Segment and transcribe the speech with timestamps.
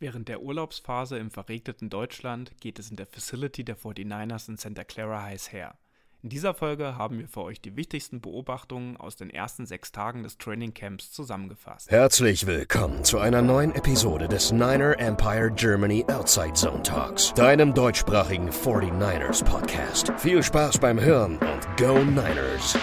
[0.00, 4.82] Während der Urlaubsphase im verregneten Deutschland geht es in der Facility der 49ers in Santa
[4.82, 5.74] Clara heiß her.
[6.22, 10.22] In dieser Folge haben wir für euch die wichtigsten Beobachtungen aus den ersten sechs Tagen
[10.22, 11.90] des Trainingcamps zusammengefasst.
[11.90, 18.48] Herzlich willkommen zu einer neuen Episode des Niner Empire Germany Outside Zone Talks, deinem deutschsprachigen
[18.48, 20.12] 49ers Podcast.
[20.16, 22.78] Viel Spaß beim Hören und Go Niners!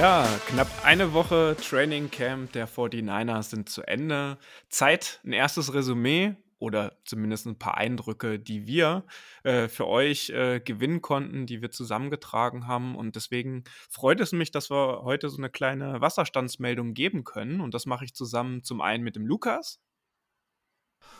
[0.00, 4.38] Ja, knapp eine Woche Training Camp der 49ers sind zu Ende.
[4.70, 9.04] Zeit, ein erstes Resümee oder zumindest ein paar Eindrücke, die wir
[9.42, 12.96] äh, für euch äh, gewinnen konnten, die wir zusammengetragen haben.
[12.96, 17.60] Und deswegen freut es mich, dass wir heute so eine kleine Wasserstandsmeldung geben können.
[17.60, 19.80] Und das mache ich zusammen zum einen mit dem Lukas.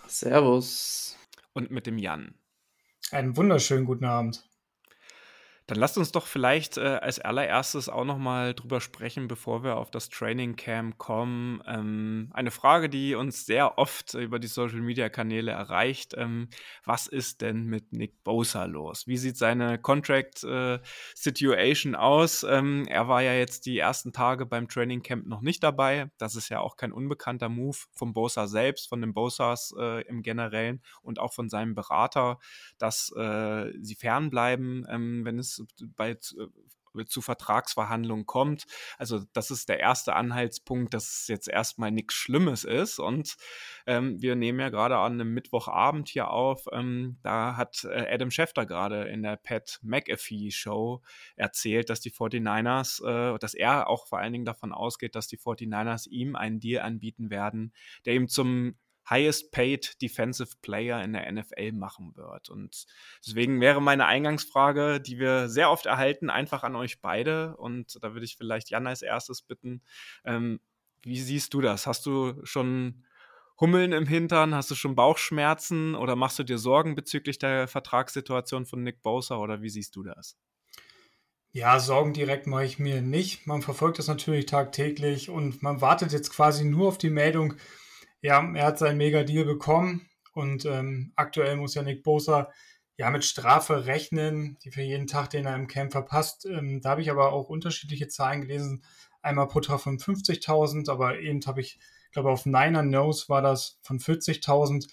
[0.06, 1.18] Servus.
[1.52, 2.34] Und mit dem Jan.
[3.10, 4.49] Einen wunderschönen guten Abend.
[5.70, 9.76] Dann lasst uns doch vielleicht äh, als allererstes auch noch mal drüber sprechen, bevor wir
[9.76, 11.62] auf das Training Camp kommen.
[11.64, 16.48] Ähm, eine Frage, die uns sehr oft über die Social Media Kanäle erreicht: ähm,
[16.84, 19.06] Was ist denn mit Nick Bosa los?
[19.06, 20.80] Wie sieht seine Contract äh,
[21.14, 22.42] Situation aus?
[22.42, 26.10] Ähm, er war ja jetzt die ersten Tage beim Training Camp noch nicht dabei.
[26.18, 30.24] Das ist ja auch kein unbekannter Move vom Bosa selbst, von den Bosas äh, im
[30.24, 32.40] Generellen und auch von seinem Berater,
[32.78, 35.59] dass äh, sie fernbleiben, ähm, wenn es
[35.96, 36.16] bei äh,
[37.06, 38.64] zu Vertragsverhandlungen kommt.
[38.98, 42.98] Also das ist der erste Anhaltspunkt, dass es jetzt erstmal nichts Schlimmes ist.
[42.98, 43.36] Und
[43.86, 46.66] ähm, wir nehmen ja gerade an einem Mittwochabend hier auf.
[46.72, 51.02] Ähm, da hat äh, Adam Schefter gerade in der Pat McAfee Show
[51.36, 55.38] erzählt, dass die 49ers, äh, dass er auch vor allen Dingen davon ausgeht, dass die
[55.38, 57.72] 49ers ihm einen Deal anbieten werden,
[58.04, 58.74] der ihm zum
[59.10, 62.48] highest paid defensive player in der NFL machen wird.
[62.48, 62.86] Und
[63.26, 67.56] deswegen wäre meine Eingangsfrage, die wir sehr oft erhalten, einfach an euch beide.
[67.56, 69.82] Und da würde ich vielleicht Jan als erstes bitten.
[70.24, 70.60] Ähm,
[71.02, 71.86] wie siehst du das?
[71.86, 73.04] Hast du schon
[73.58, 74.54] Hummeln im Hintern?
[74.54, 79.36] Hast du schon Bauchschmerzen oder machst du dir Sorgen bezüglich der Vertragssituation von Nick Bosa
[79.36, 80.36] oder wie siehst du das?
[81.52, 83.46] Ja, Sorgen direkt mache ich mir nicht.
[83.46, 87.54] Man verfolgt das natürlich tagtäglich und man wartet jetzt quasi nur auf die Meldung,
[88.22, 92.50] ja, er hat seinen Mega-Deal bekommen und ähm, aktuell muss ja Nick Bosa
[92.96, 96.44] ja mit Strafe rechnen, die für jeden Tag, den er im Camp verpasst.
[96.44, 98.84] Ähm, da habe ich aber auch unterschiedliche Zahlen gelesen.
[99.22, 101.78] Einmal pro Tag von 50.000, aber eben habe ich,
[102.12, 104.86] glaube auf Niner Nose war das von 40.000.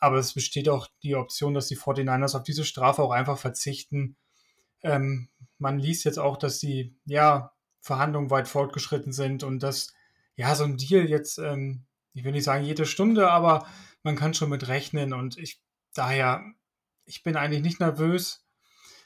[0.00, 4.16] Aber es besteht auch die Option, dass die 49ers auf diese Strafe auch einfach verzichten.
[4.82, 9.94] Ähm, man liest jetzt auch, dass die ja, Verhandlungen weit fortgeschritten sind und dass
[10.34, 13.66] ja so ein Deal jetzt ähm, ich will nicht sagen jede Stunde, aber
[14.02, 15.60] man kann schon mit rechnen und ich
[15.92, 16.44] daher,
[17.04, 18.46] ich bin eigentlich nicht nervös,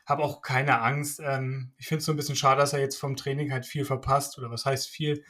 [0.07, 1.21] habe auch keine Angst.
[1.21, 3.85] Ähm, ich finde es so ein bisschen schade, dass er jetzt vom Training halt viel
[3.85, 5.25] verpasst oder was heißt viel,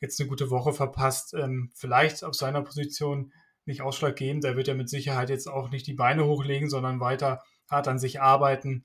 [0.00, 1.34] jetzt eine gute Woche verpasst.
[1.34, 3.32] Ähm, vielleicht auf seiner Position
[3.64, 4.44] nicht ausschlaggebend.
[4.44, 7.98] Er wird ja mit Sicherheit jetzt auch nicht die Beine hochlegen, sondern weiter hart an
[7.98, 8.84] sich arbeiten,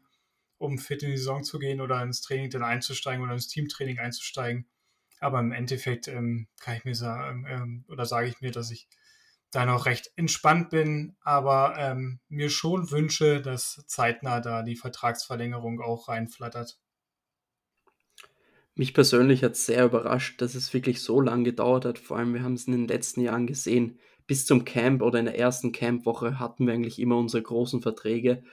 [0.58, 4.00] um fit in die Saison zu gehen oder ins Training dann einzusteigen oder ins Teamtraining
[4.00, 4.68] einzusteigen.
[5.20, 8.88] Aber im Endeffekt ähm, kann ich mir sagen, ähm, oder sage ich mir, dass ich
[9.52, 15.82] da noch recht entspannt bin, aber ähm, mir schon wünsche, dass zeitnah da die Vertragsverlängerung
[15.82, 16.78] auch reinflattert.
[18.76, 22.00] Mich persönlich hat es sehr überrascht, dass es wirklich so lange gedauert hat.
[22.00, 24.00] Vor allem, wir haben es in den letzten Jahren gesehen.
[24.26, 28.44] Bis zum Camp oder in der ersten Campwoche hatten wir eigentlich immer unsere großen Verträge.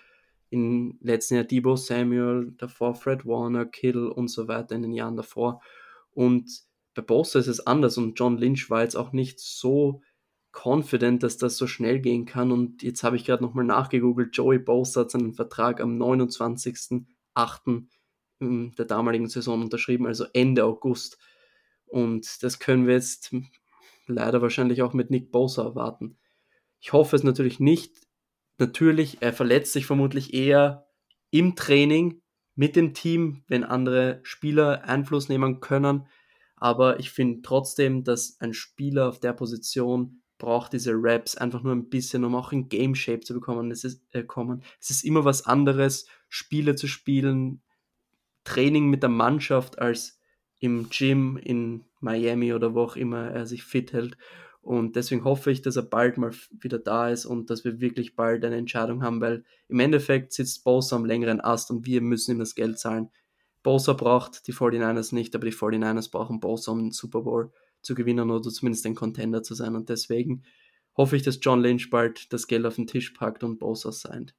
[0.48, 5.16] Im letzten Jahr Debo Samuel, davor Fred Warner, Kittle und so weiter in den Jahren
[5.16, 5.60] davor.
[6.16, 6.62] Und
[6.94, 10.00] bei Bosa ist es anders und John Lynch war jetzt auch nicht so
[10.50, 12.52] confident, dass das so schnell gehen kann.
[12.52, 14.34] Und jetzt habe ich gerade nochmal nachgegoogelt.
[14.34, 17.84] Joey Bosa hat seinen Vertrag am 29.08.
[18.40, 21.18] der damaligen Saison unterschrieben, also Ende August.
[21.84, 23.36] Und das können wir jetzt
[24.06, 26.16] leider wahrscheinlich auch mit Nick Bosa erwarten.
[26.80, 27.94] Ich hoffe es natürlich nicht.
[28.56, 30.88] Natürlich, er verletzt sich vermutlich eher
[31.30, 32.22] im Training
[32.56, 36.06] mit dem Team, wenn andere Spieler Einfluss nehmen können.
[36.56, 41.74] Aber ich finde trotzdem, dass ein Spieler auf der Position braucht diese Raps einfach nur
[41.74, 43.70] ein bisschen, um auch in Game Shape zu bekommen.
[43.70, 44.62] Es ist, äh, kommen.
[44.80, 47.62] Es ist immer was anderes, Spiele zu spielen,
[48.44, 50.20] Training mit der Mannschaft als
[50.58, 54.16] im Gym in Miami oder wo auch immer er sich fit hält.
[54.66, 58.16] Und deswegen hoffe ich, dass er bald mal wieder da ist und dass wir wirklich
[58.16, 62.32] bald eine Entscheidung haben, weil im Endeffekt sitzt Bosa am längeren Ast und wir müssen
[62.32, 63.10] ihm das Geld zahlen.
[63.62, 67.94] Bosa braucht die 49ers nicht, aber die 49ers brauchen Bosa, um den Super Bowl zu
[67.94, 69.76] gewinnen oder zumindest ein Contender zu sein.
[69.76, 70.42] Und deswegen
[70.96, 74.34] hoffe ich, dass John Lynch bald das Geld auf den Tisch packt und Bosa signed.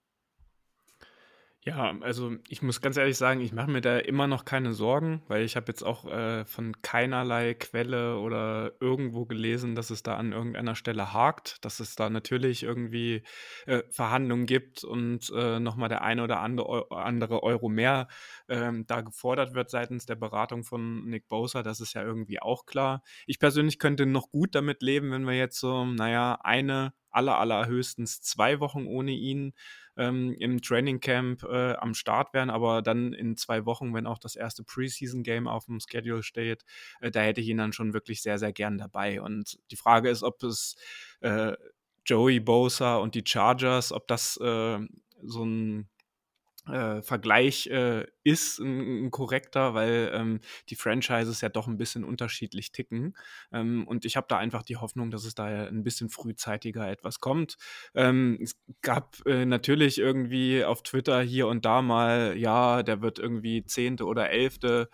[1.67, 5.21] Ja, also ich muss ganz ehrlich sagen, ich mache mir da immer noch keine Sorgen,
[5.27, 10.15] weil ich habe jetzt auch äh, von keinerlei Quelle oder irgendwo gelesen, dass es da
[10.15, 13.21] an irgendeiner Stelle hakt, dass es da natürlich irgendwie
[13.65, 18.07] äh, Verhandlungen gibt und äh, nochmal der eine oder andere, Euro mehr
[18.47, 21.63] ähm, da gefordert wird seitens der Beratung von Nick Bosa.
[21.63, 23.03] Das ist ja irgendwie auch klar.
[23.25, 28.21] Ich persönlich könnte noch gut damit leben, wenn wir jetzt so, naja, eine, aller, allerhöchstens
[28.21, 29.53] zwei Wochen ohne ihn
[29.97, 34.19] ähm, im Training Camp äh, am Start wären, aber dann in zwei Wochen, wenn auch
[34.19, 36.63] das erste Preseason-Game auf dem Schedule steht,
[37.01, 39.21] äh, da hätte ich ihn dann schon wirklich sehr, sehr gern dabei.
[39.21, 40.75] Und die Frage ist, ob es
[41.21, 41.53] äh,
[42.05, 44.79] Joey Bosa und die Chargers, ob das äh,
[45.23, 45.89] so ein
[46.69, 52.03] äh, Vergleich äh, ist ein, ein, korrekter, weil ähm, die Franchises ja doch ein bisschen
[52.03, 53.15] unterschiedlich ticken.
[53.51, 57.19] Ähm, und ich habe da einfach die Hoffnung, dass es da ein bisschen frühzeitiger etwas
[57.19, 57.57] kommt.
[57.95, 63.19] Ähm, es gab äh, natürlich irgendwie auf Twitter hier und da mal, ja, der wird
[63.19, 64.89] irgendwie Zehnte oder Elfte.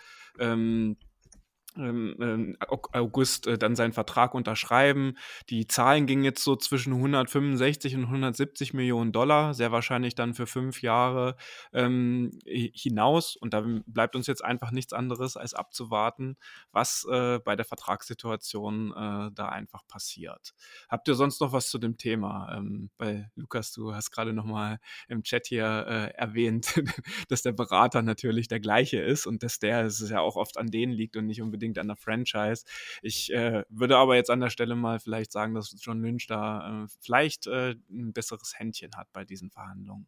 [1.75, 5.18] Ähm, ähm, August äh, dann seinen Vertrag unterschreiben.
[5.50, 10.46] Die Zahlen gingen jetzt so zwischen 165 und 170 Millionen Dollar, sehr wahrscheinlich dann für
[10.46, 11.36] fünf Jahre
[11.74, 13.36] ähm, hinaus.
[13.36, 16.38] Und da bleibt uns jetzt einfach nichts anderes, als abzuwarten,
[16.72, 20.54] was äh, bei der Vertragssituation äh, da einfach passiert.
[20.90, 22.56] Habt ihr sonst noch was zu dem Thema?
[22.56, 26.75] Ähm, weil Lukas, du hast gerade noch mal im Chat hier äh, erwähnt,
[27.30, 30.68] dass der Berater natürlich der gleiche ist und dass der es ja auch oft an
[30.68, 32.65] denen liegt und nicht unbedingt unbedingt an der Franchise.
[33.01, 36.83] Ich äh, würde aber jetzt an der Stelle mal vielleicht sagen, dass John Lynch da
[36.83, 40.07] äh, vielleicht äh, ein besseres Händchen hat bei diesen Verhandlungen.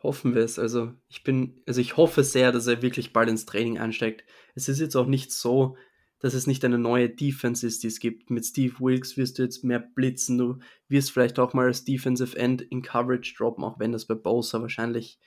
[0.00, 0.58] Hoffen wir es.
[0.58, 4.24] Also ich bin, also ich hoffe sehr, dass er wirklich bald ins Training einsteigt.
[4.54, 5.76] Es ist jetzt auch nicht so,
[6.20, 8.30] dass es nicht eine neue Defense ist, die es gibt.
[8.30, 10.38] Mit Steve Wilkes wirst du jetzt mehr blitzen.
[10.38, 10.58] Du
[10.88, 14.60] wirst vielleicht auch mal als Defensive End in Coverage droppen, auch wenn das bei Bosa
[14.60, 15.18] wahrscheinlich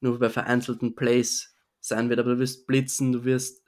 [0.00, 2.20] nur bei vereinzelten Plays sein wird.
[2.20, 3.61] Aber du wirst blitzen, du wirst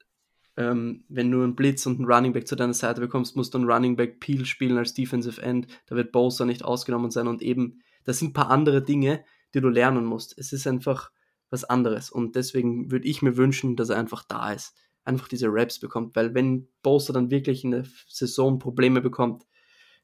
[0.56, 3.58] ähm, wenn du einen Blitz und einen Running Back zu deiner Seite bekommst, musst du
[3.58, 5.66] einen Running Back Peel spielen als Defensive End.
[5.86, 9.24] Da wird Bosa nicht ausgenommen sein und eben, das sind ein paar andere Dinge,
[9.54, 10.36] die du lernen musst.
[10.38, 11.10] Es ist einfach
[11.50, 14.74] was anderes und deswegen würde ich mir wünschen, dass er einfach da ist.
[15.04, 19.44] Einfach diese Raps bekommt, weil wenn Bosa dann wirklich in der Saison Probleme bekommt,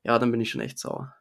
[0.02, 1.14] ja, dann bin ich schon echt sauer.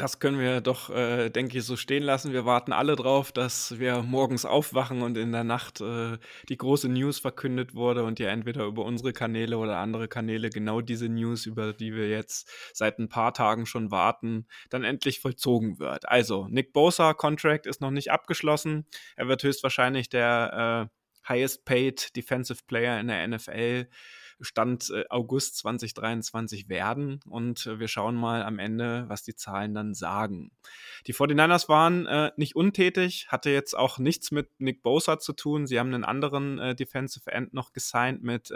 [0.00, 2.32] Das können wir doch, äh, denke ich, so stehen lassen.
[2.32, 6.18] Wir warten alle drauf, dass wir morgens aufwachen und in der Nacht äh,
[6.48, 10.82] die große News verkündet wurde und ja entweder über unsere Kanäle oder andere Kanäle genau
[10.82, 15.80] diese News, über die wir jetzt seit ein paar Tagen schon warten, dann endlich vollzogen
[15.80, 16.08] wird.
[16.08, 18.86] Also, Nick Bosa Contract ist noch nicht abgeschlossen.
[19.16, 20.88] Er wird höchstwahrscheinlich der
[21.26, 23.88] äh, highest paid Defensive Player in der NFL
[24.40, 27.20] Stand äh, August 2023 werden.
[27.28, 30.50] Und äh, wir schauen mal am Ende, was die Zahlen dann sagen.
[31.06, 35.66] Die 49ers waren äh, nicht untätig, hatte jetzt auch nichts mit Nick Bosa zu tun.
[35.66, 38.52] Sie haben einen anderen äh, Defensive End noch gesigned mit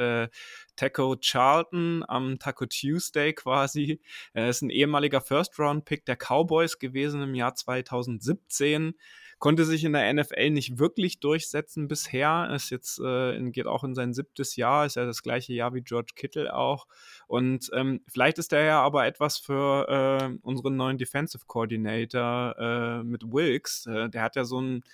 [0.76, 4.00] Taco Charlton am Taco Tuesday quasi.
[4.32, 8.94] Er ist ein ehemaliger First-Round-Pick der Cowboys gewesen im Jahr 2017
[9.42, 12.48] konnte sich in der NFL nicht wirklich durchsetzen bisher.
[12.54, 15.80] Ist jetzt äh, geht auch in sein siebtes Jahr, ist ja das gleiche Jahr wie
[15.80, 16.86] George Kittle auch.
[17.26, 23.02] Und ähm, vielleicht ist der ja aber etwas für äh, unseren neuen Defensive Coordinator äh,
[23.02, 23.86] mit Wilkes.
[23.86, 24.84] Äh, der hat ja so ein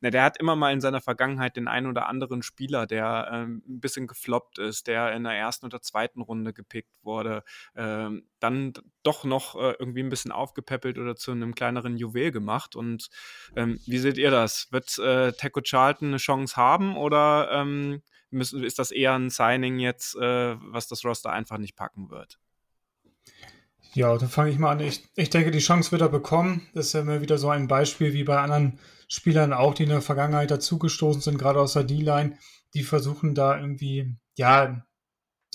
[0.00, 3.62] na, der hat immer mal in seiner Vergangenheit den einen oder anderen Spieler, der ähm,
[3.68, 7.42] ein bisschen gefloppt ist, der in der ersten oder zweiten Runde gepickt wurde,
[7.74, 12.76] ähm, dann doch noch äh, irgendwie ein bisschen aufgepäppelt oder zu einem kleineren Juwel gemacht.
[12.76, 13.08] Und
[13.56, 14.68] ähm, wie seht ihr das?
[14.70, 19.78] Wird äh, Teco Charlton eine Chance haben oder ähm, müssen, ist das eher ein Signing
[19.78, 22.38] jetzt, äh, was das Roster einfach nicht packen wird?
[23.94, 24.80] Ja, dann fange ich mal an.
[24.80, 26.66] Ich, ich denke, die Chance wird er bekommen.
[26.74, 28.78] Das ist ja immer wieder so ein Beispiel wie bei anderen
[29.08, 32.36] Spielern auch, die in der Vergangenheit dazugestoßen sind, gerade aus der D-Line,
[32.74, 34.84] die versuchen da irgendwie, ja,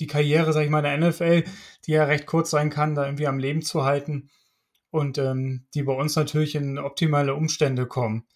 [0.00, 1.44] die Karriere, sag ich mal, der NFL,
[1.86, 4.30] die ja recht kurz sein kann, da irgendwie am Leben zu halten
[4.90, 8.26] und ähm, die bei uns natürlich in optimale Umstände kommen,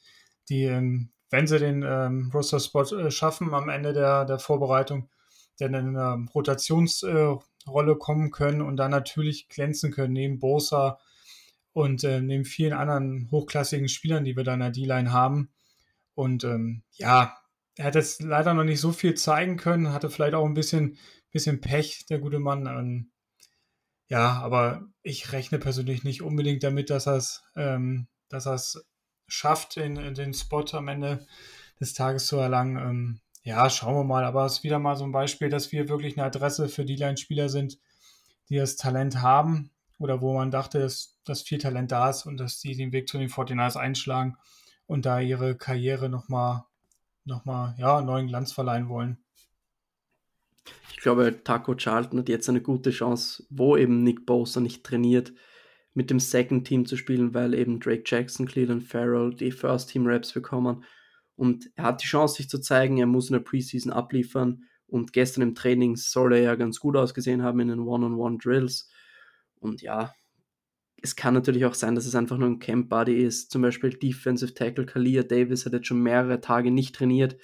[0.48, 5.10] die, ähm, wenn sie den ähm, Roster-Spot äh, schaffen am Ende der, der Vorbereitung,
[5.58, 7.38] dann in eine Rotationsrolle äh,
[7.98, 10.98] kommen können und dann natürlich glänzen können, neben Bosa,
[11.72, 15.50] und äh, neben vielen anderen hochklassigen Spielern, die wir da in der D-Line haben.
[16.14, 17.38] Und ähm, ja,
[17.76, 20.98] er hat jetzt leider noch nicht so viel zeigen können, hatte vielleicht auch ein bisschen,
[21.30, 22.66] bisschen Pech, der gute Mann.
[22.66, 23.12] Ähm,
[24.08, 28.84] ja, aber ich rechne persönlich nicht unbedingt damit, dass er es ähm, dass er's
[29.26, 31.26] schafft, in, in, den Spot am Ende
[31.78, 32.76] des Tages zu erlangen.
[32.76, 34.24] Ähm, ja, schauen wir mal.
[34.24, 37.48] Aber es ist wieder mal so ein Beispiel, dass wir wirklich eine Adresse für D-Line-Spieler
[37.48, 37.78] sind,
[38.50, 42.38] die das Talent haben oder wo man dachte, dass, dass viel Talent da ist und
[42.38, 44.36] dass die den Weg zu den 49ers einschlagen.
[44.86, 46.64] und da ihre Karriere nochmal
[47.24, 49.18] noch mal, ja, neuen Glanz verleihen wollen.
[50.92, 55.32] Ich glaube, Taco Charlton hat jetzt eine gute Chance, wo eben Nick Bosa nicht trainiert,
[55.92, 60.06] mit dem Second Team zu spielen, weil eben Drake Jackson, Cleveland Farrell die First Team
[60.06, 60.84] Raps bekommen.
[61.38, 64.64] Und er hat die Chance, sich zu zeigen, er muss in der Preseason abliefern.
[64.88, 68.90] Und gestern im Training soll er ja ganz gut ausgesehen haben in den One-on-One-Drills.
[69.60, 70.12] Und ja,
[71.00, 73.52] es kann natürlich auch sein, dass es einfach nur ein Camp-Buddy ist.
[73.52, 77.36] Zum Beispiel Defensive Tackle Kalia Davis hat jetzt schon mehrere Tage nicht trainiert.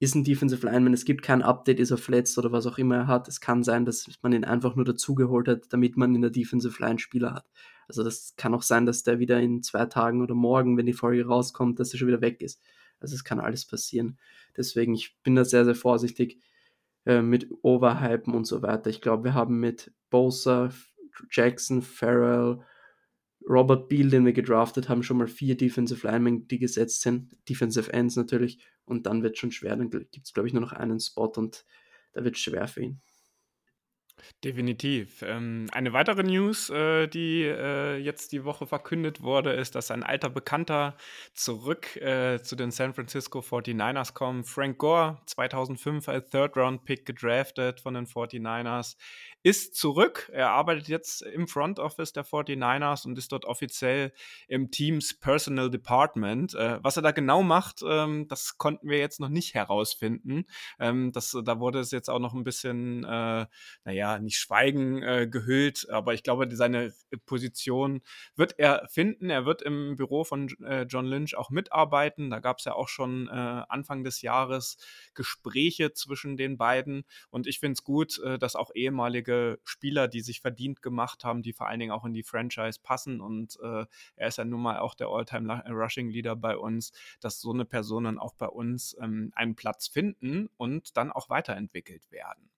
[0.00, 2.96] Ist ein Defensive Lineman, es gibt kein Update, ist er verletzt oder was auch immer
[2.96, 3.28] er hat.
[3.28, 6.82] Es kann sein, dass man ihn einfach nur dazugeholt hat, damit man in der Defensive
[6.82, 7.44] Line Spieler hat.
[7.86, 10.94] Also das kann auch sein, dass der wieder in zwei Tagen oder morgen, wenn die
[10.94, 12.62] Folge rauskommt, dass er schon wieder weg ist.
[13.04, 14.18] Also es kann alles passieren.
[14.56, 16.40] Deswegen, ich bin da sehr, sehr vorsichtig
[17.04, 18.88] äh, mit Overhypen und so weiter.
[18.88, 20.70] Ich glaube, wir haben mit Bosa,
[21.30, 22.64] Jackson, Farrell,
[23.46, 27.36] Robert Beal, den wir gedraftet haben, schon mal vier Defensive Linemen, die gesetzt sind.
[27.46, 28.64] Defensive Ends natürlich.
[28.86, 29.76] Und dann wird es schon schwer.
[29.76, 31.66] Dann gibt es, glaube ich, nur noch einen Spot und
[32.14, 33.02] da wird es schwer für ihn.
[34.42, 35.22] Definitiv.
[35.22, 40.02] Ähm, eine weitere News, äh, die äh, jetzt die Woche verkündet wurde, ist, dass ein
[40.02, 40.96] alter Bekannter
[41.32, 44.46] zurück äh, zu den San Francisco 49ers kommt.
[44.46, 48.96] Frank Gore, 2005 als Third-Round-Pick gedraftet von den 49ers,
[49.44, 50.30] ist zurück.
[50.32, 54.12] Er arbeitet jetzt im Front Office der 49ers und ist dort offiziell
[54.48, 56.54] im Teams Personal Department.
[56.54, 60.46] Äh, was er da genau macht, ähm, das konnten wir jetzt noch nicht herausfinden.
[60.80, 63.46] Ähm, das, da wurde es jetzt auch noch ein bisschen, äh,
[64.14, 66.92] naja, nicht Schweigen äh, gehüllt, aber ich glaube, seine
[67.26, 68.02] Position
[68.36, 69.30] wird er finden.
[69.30, 72.30] Er wird im Büro von äh, John Lynch auch mitarbeiten.
[72.30, 74.78] Da gab es ja auch schon äh, Anfang des Jahres
[75.14, 80.20] Gespräche zwischen den beiden und ich finde es gut, äh, dass auch ehemalige Spieler, die
[80.20, 83.20] sich verdient gemacht haben, die vor allen Dingen auch in die Franchise passen.
[83.20, 87.64] Und äh, er ist ja nun mal auch der All-Time-Rushing-Leader bei uns, dass so eine
[87.64, 92.50] Person dann auch bei uns ähm, einen Platz finden und dann auch weiterentwickelt werden.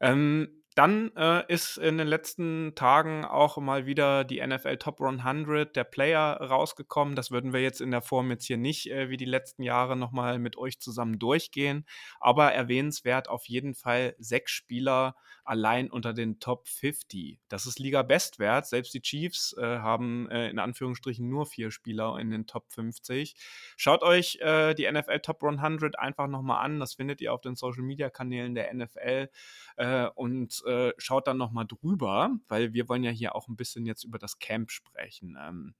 [0.00, 5.74] Ähm, dann äh, ist in den letzten Tagen auch mal wieder die NFL Top 100
[5.74, 7.16] der Player rausgekommen.
[7.16, 9.96] Das würden wir jetzt in der Form jetzt hier nicht äh, wie die letzten Jahre
[9.96, 11.84] nochmal mit euch zusammen durchgehen.
[12.20, 15.16] Aber erwähnenswert auf jeden Fall sechs Spieler
[15.48, 17.40] allein unter den Top 50.
[17.48, 18.66] Das ist Liga-Bestwert.
[18.66, 23.34] Selbst die Chiefs äh, haben äh, in Anführungsstrichen nur vier Spieler in den Top 50.
[23.76, 26.78] Schaut euch äh, die NFL Top 100 einfach nochmal an.
[26.80, 29.30] Das findet ihr auf den Social-Media-Kanälen der NFL.
[29.76, 33.86] Äh, und äh, schaut dann nochmal drüber, weil wir wollen ja hier auch ein bisschen
[33.86, 35.36] jetzt über das Camp sprechen.
[35.40, 35.74] Ähm,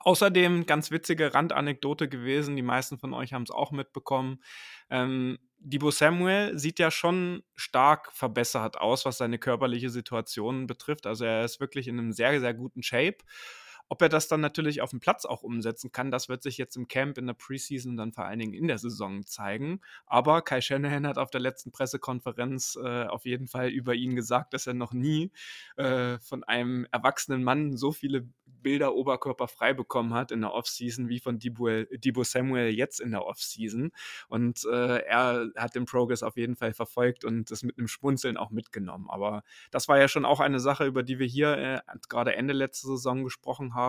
[0.00, 4.42] Außerdem ganz witzige Randanekdote gewesen, die meisten von euch haben es auch mitbekommen.
[4.90, 11.06] Ähm, Debo Samuel sieht ja schon stark verbessert aus, was seine körperliche Situation betrifft.
[11.06, 13.18] Also er ist wirklich in einem sehr, sehr guten Shape.
[13.92, 16.76] Ob er das dann natürlich auf dem Platz auch umsetzen kann, das wird sich jetzt
[16.76, 19.82] im Camp, in der Preseason, dann vor allen Dingen in der Saison zeigen.
[20.06, 24.54] Aber Kai Shanahan hat auf der letzten Pressekonferenz äh, auf jeden Fall über ihn gesagt,
[24.54, 25.30] dass er noch nie
[25.76, 28.26] äh, von einem erwachsenen Mann so viele
[28.62, 33.90] Bilder oberkörperfrei bekommen hat in der Offseason wie von Debo, Samuel jetzt in der Offseason.
[34.28, 38.36] Und äh, er hat den Progress auf jeden Fall verfolgt und das mit einem Schmunzeln
[38.36, 39.10] auch mitgenommen.
[39.10, 42.54] Aber das war ja schon auch eine Sache, über die wir hier äh, gerade Ende
[42.54, 43.81] letzte Saison gesprochen haben.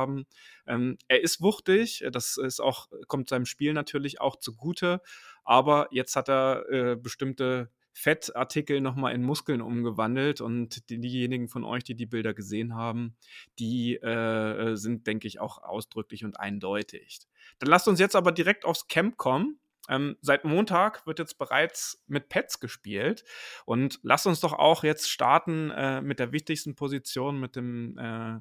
[0.67, 5.01] Ähm, er ist wuchtig, das ist auch, kommt seinem Spiel natürlich auch zugute,
[5.43, 11.63] aber jetzt hat er äh, bestimmte Fettartikel nochmal in Muskeln umgewandelt und die, diejenigen von
[11.63, 13.15] euch, die die Bilder gesehen haben,
[13.59, 17.19] die äh, sind, denke ich, auch ausdrücklich und eindeutig.
[17.59, 19.59] Dann lasst uns jetzt aber direkt aufs Camp kommen.
[19.89, 23.25] Ähm, seit Montag wird jetzt bereits mit Pets gespielt
[23.65, 28.39] und lasst uns doch auch jetzt starten äh, mit der wichtigsten Position, mit dem äh,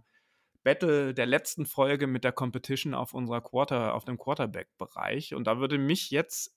[0.63, 5.35] Battle der letzten Folge mit der Competition auf unserer Quarter, auf dem Quarterback-Bereich.
[5.35, 6.57] Und da würde mich jetzt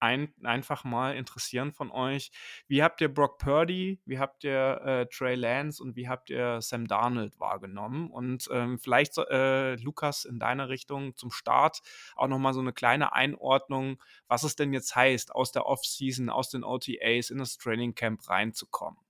[0.00, 2.30] ein, einfach mal interessieren von euch.
[2.68, 6.60] Wie habt ihr Brock Purdy, wie habt ihr äh, Trey Lance und wie habt ihr
[6.60, 8.10] Sam Darnold wahrgenommen?
[8.10, 11.80] Und ähm, vielleicht, äh, Lukas, in deiner Richtung zum Start
[12.14, 16.50] auch nochmal so eine kleine Einordnung, was es denn jetzt heißt, aus der Offseason, aus
[16.50, 19.05] den OTAs in das Training Camp reinzukommen.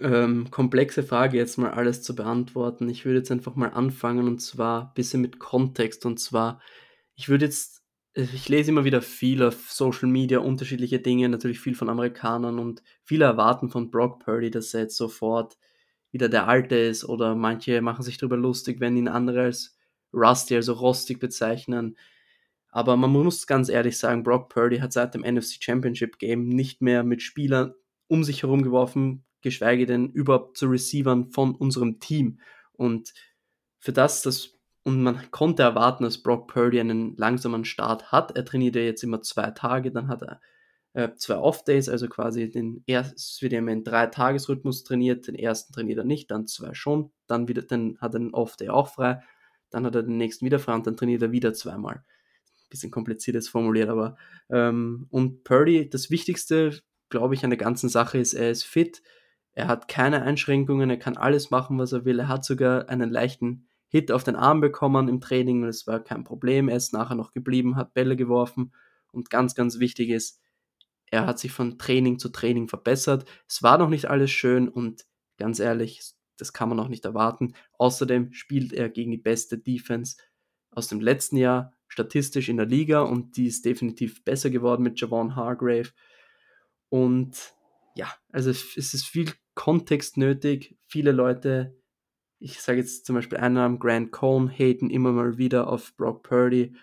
[0.00, 2.88] Ähm, komplexe Frage jetzt mal alles zu beantworten.
[2.88, 6.60] Ich würde jetzt einfach mal anfangen und zwar ein bisschen mit Kontext und zwar
[7.20, 7.82] ich würde jetzt,
[8.14, 12.58] äh, ich lese immer wieder viel auf Social Media, unterschiedliche Dinge, natürlich viel von Amerikanern
[12.58, 15.58] und viele erwarten von Brock Purdy, dass er jetzt sofort
[16.10, 19.76] wieder der Alte ist oder manche machen sich darüber lustig, wenn ihn andere als
[20.14, 21.96] rusty, also rostig bezeichnen.
[22.70, 26.80] Aber man muss ganz ehrlich sagen, Brock Purdy hat seit dem NFC Championship Game nicht
[26.80, 27.74] mehr mit Spielern
[28.08, 32.40] um sich herum geworfen, geschweige denn überhaupt zu Receivern von unserem Team.
[32.72, 33.12] Und
[33.78, 38.36] für das, dass und man konnte erwarten, dass Brock Purdy einen langsamen Start hat.
[38.36, 40.40] Er trainiert ja jetzt immer zwei Tage, dann hat er
[40.92, 45.34] äh, zwei Off-Days, also quasi den ersten, wird er immer in drei Tagesrhythmus trainiert, den
[45.34, 48.88] ersten trainiert er nicht, dann zwei schon, dann wieder, dann hat er einen Off-Day auch
[48.88, 49.22] frei,
[49.70, 52.04] dann hat er den nächsten wieder frei und dann trainiert er wieder zweimal.
[52.70, 54.16] Bisschen kompliziertes formuliert, aber
[54.48, 59.02] ähm, und Purdy, das Wichtigste, glaube ich, an der ganzen Sache ist, er ist fit,
[59.52, 63.10] er hat keine Einschränkungen, er kann alles machen, was er will, er hat sogar einen
[63.10, 67.16] leichten Hit auf den Arm bekommen im Training, das war kein Problem, er ist nachher
[67.16, 68.72] noch geblieben, hat Bälle geworfen
[69.12, 70.40] und ganz, ganz wichtig ist,
[71.10, 73.28] er hat sich von Training zu Training verbessert.
[73.48, 75.06] Es war noch nicht alles schön und
[75.38, 77.54] ganz ehrlich, das kann man auch nicht erwarten.
[77.78, 80.16] Außerdem spielt er gegen die beste Defense
[80.70, 85.00] aus dem letzten Jahr statistisch in der Liga und die ist definitiv besser geworden mit
[85.00, 85.90] Javon Hargrave.
[86.88, 87.54] Und
[88.00, 90.78] ja, also es ist viel Kontext nötig.
[90.86, 91.76] Viele Leute,
[92.38, 96.22] ich sage jetzt zum Beispiel einen Namen, Grant Cohn, haten immer mal wieder auf Brock
[96.22, 96.74] Purdy,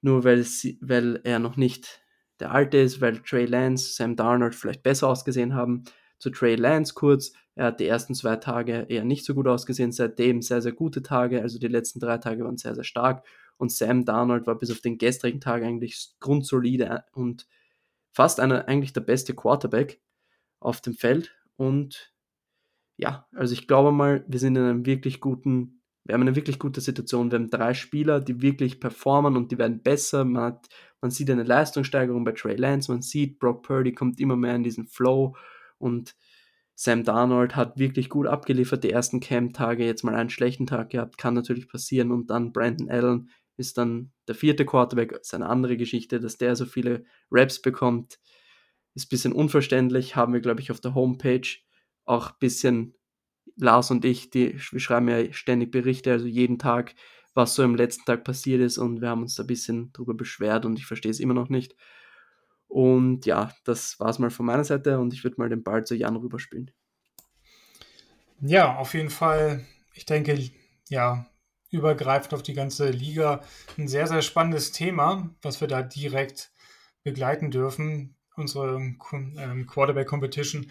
[0.00, 2.02] nur weil, sie, weil er noch nicht
[2.40, 5.84] der alte ist, weil Trey Lance, Sam Darnold vielleicht besser ausgesehen haben.
[6.18, 9.92] Zu Trey Lance kurz, er hat die ersten zwei Tage eher nicht so gut ausgesehen,
[9.92, 13.24] seitdem sehr, sehr gute Tage, also die letzten drei Tage waren sehr, sehr stark
[13.56, 17.46] und Sam Darnold war bis auf den gestrigen Tag eigentlich grundsolide und
[18.10, 20.00] fast einer, eigentlich der beste Quarterback
[20.64, 21.34] auf dem Feld.
[21.56, 22.12] Und
[22.96, 26.58] ja, also ich glaube mal, wir sind in einem wirklich guten wir haben eine wirklich
[26.58, 27.30] gute Situation.
[27.30, 30.24] Wir haben drei Spieler, die wirklich performen und die werden besser.
[30.24, 30.68] Man, hat,
[31.00, 34.62] man sieht eine Leistungssteigerung bei Trey Lance, man sieht, Brock Purdy kommt immer mehr in
[34.62, 35.34] diesen Flow.
[35.78, 36.14] Und
[36.74, 38.84] Sam Darnold hat wirklich gut abgeliefert.
[38.84, 42.12] Die ersten Camp-Tage, jetzt mal einen schlechten Tag gehabt, kann natürlich passieren.
[42.12, 46.54] Und dann Brandon Allen ist dann der vierte Quarterback, ist eine andere Geschichte, dass der
[46.54, 48.18] so viele Raps bekommt,
[48.94, 51.48] ist ein bisschen unverständlich, haben wir glaube ich auf der Homepage
[52.04, 52.94] auch ein bisschen
[53.56, 56.94] Lars und ich, die, wir schreiben ja ständig Berichte, also jeden Tag,
[57.34, 60.14] was so im letzten Tag passiert ist und wir haben uns da ein bisschen drüber
[60.14, 61.74] beschwert und ich verstehe es immer noch nicht.
[62.68, 65.84] Und ja, das war es mal von meiner Seite und ich würde mal den Ball
[65.84, 66.72] zu Jan rüberspielen.
[68.40, 69.64] Ja, auf jeden Fall.
[69.94, 70.50] Ich denke,
[70.88, 71.26] ja,
[71.70, 73.42] übergreifend auf die ganze Liga
[73.78, 76.52] ein sehr, sehr spannendes Thema, was wir da direkt
[77.04, 78.13] begleiten dürfen.
[78.36, 80.70] Unsere ähm, Quarterback Competition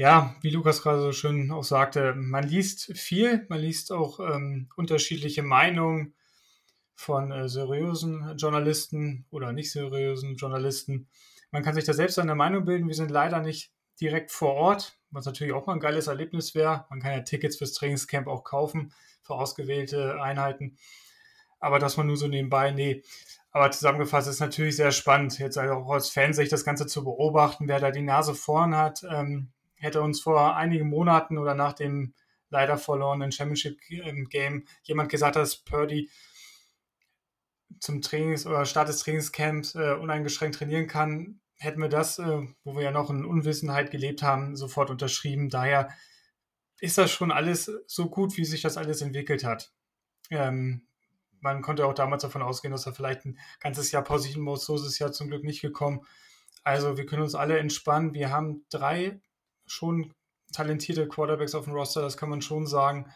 [0.00, 4.70] ja, wie Lukas gerade so schön auch sagte, man liest viel, man liest auch ähm,
[4.74, 6.14] unterschiedliche Meinungen
[6.94, 11.06] von äh, seriösen Journalisten oder nicht seriösen Journalisten.
[11.50, 12.88] Man kann sich da selbst eine Meinung bilden.
[12.88, 16.86] Wir sind leider nicht direkt vor Ort, was natürlich auch mal ein geiles Erlebnis wäre.
[16.88, 20.78] Man kann ja Tickets fürs Trainingscamp auch kaufen für ausgewählte Einheiten.
[21.60, 23.02] Aber das man nur so nebenbei, nee.
[23.52, 27.04] Aber zusammengefasst ist natürlich sehr spannend, jetzt also auch als Fan sich das Ganze zu
[27.04, 29.02] beobachten, wer da die Nase vorn hat.
[29.10, 32.14] Ähm, hätte uns vor einigen Monaten oder nach dem
[32.50, 36.10] leider verlorenen Championship-Game jemand gesagt, dass Purdy
[37.78, 42.74] zum Trainings- oder Start des Trainingscamps äh, uneingeschränkt trainieren kann, hätten wir das, äh, wo
[42.74, 45.48] wir ja noch in Unwissenheit gelebt haben, sofort unterschrieben.
[45.48, 45.90] Daher
[46.80, 49.72] ist das schon alles so gut, wie sich das alles entwickelt hat.
[50.30, 50.86] Ähm,
[51.40, 54.66] man konnte auch damals davon ausgehen, dass er vielleicht ein ganzes Jahr pausieren muss.
[54.66, 56.06] So ist es ja zum Glück nicht gekommen.
[56.62, 58.14] Also wir können uns alle entspannen.
[58.14, 59.20] Wir haben drei
[59.66, 60.14] schon
[60.52, 63.10] talentierte Quarterbacks auf dem Roster, das kann man schon sagen.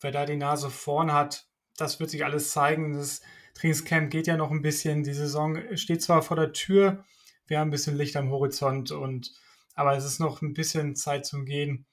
[0.00, 2.92] Wer da die Nase vorn hat, das wird sich alles zeigen.
[2.92, 3.22] Das
[3.54, 5.02] Trainingscamp geht ja noch ein bisschen.
[5.04, 7.04] Die Saison steht zwar vor der Tür,
[7.46, 9.32] wir haben ein bisschen Licht am Horizont, und,
[9.74, 11.86] aber es ist noch ein bisschen Zeit zum Gehen.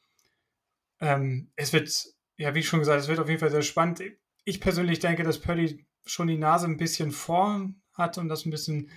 [1.00, 1.92] Ähm, es wird,
[2.38, 4.02] ja, wie schon gesagt, es wird auf jeden Fall sehr spannend.
[4.46, 8.52] Ich persönlich denke, dass Purdy schon die Nase ein bisschen vorn hat, um das ein
[8.52, 8.92] bisschen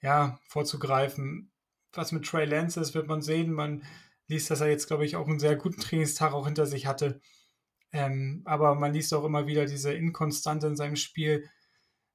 [0.00, 1.52] ja, vorzugreifen.
[1.92, 3.52] Was mit Trey Lance ist, wird man sehen.
[3.52, 3.84] Man
[4.26, 7.20] liest, dass er jetzt, glaube ich, auch einen sehr guten Trainingstag auch hinter sich hatte.
[7.92, 11.48] Ähm, aber man liest auch immer wieder diese Inkonstante in seinem Spiel.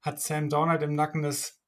[0.00, 1.60] Hat Sam Donald im Nacken, das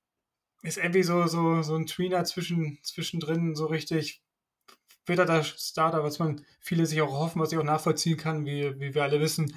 [0.63, 4.23] ist irgendwie so, so, so ein Tweener zwischen, zwischendrin, so richtig.
[5.07, 8.45] Wird er der Starter, was man viele sich auch hoffen, was ich auch nachvollziehen kann,
[8.45, 9.55] wie, wie wir alle wissen,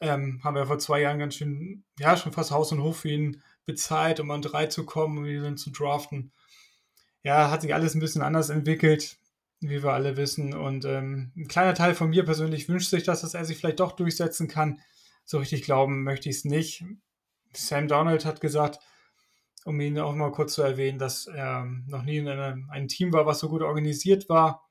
[0.00, 3.10] ähm, haben wir vor zwei Jahren ganz schön, ja, schon fast Haus und Hof für
[3.10, 6.32] ihn bezahlt, um an drei zu kommen und ihn zu draften.
[7.22, 9.18] Ja, hat sich alles ein bisschen anders entwickelt
[9.60, 10.54] wie wir alle wissen.
[10.54, 13.92] Und ähm, ein kleiner Teil von mir persönlich wünscht sich, dass er sich vielleicht doch
[13.92, 14.80] durchsetzen kann.
[15.24, 16.84] So richtig glauben möchte ich es nicht.
[17.52, 18.78] Sam Donald hat gesagt,
[19.64, 23.12] um ihn auch mal kurz zu erwähnen, dass er noch nie in einem, einem Team
[23.12, 24.67] war, was so gut organisiert war.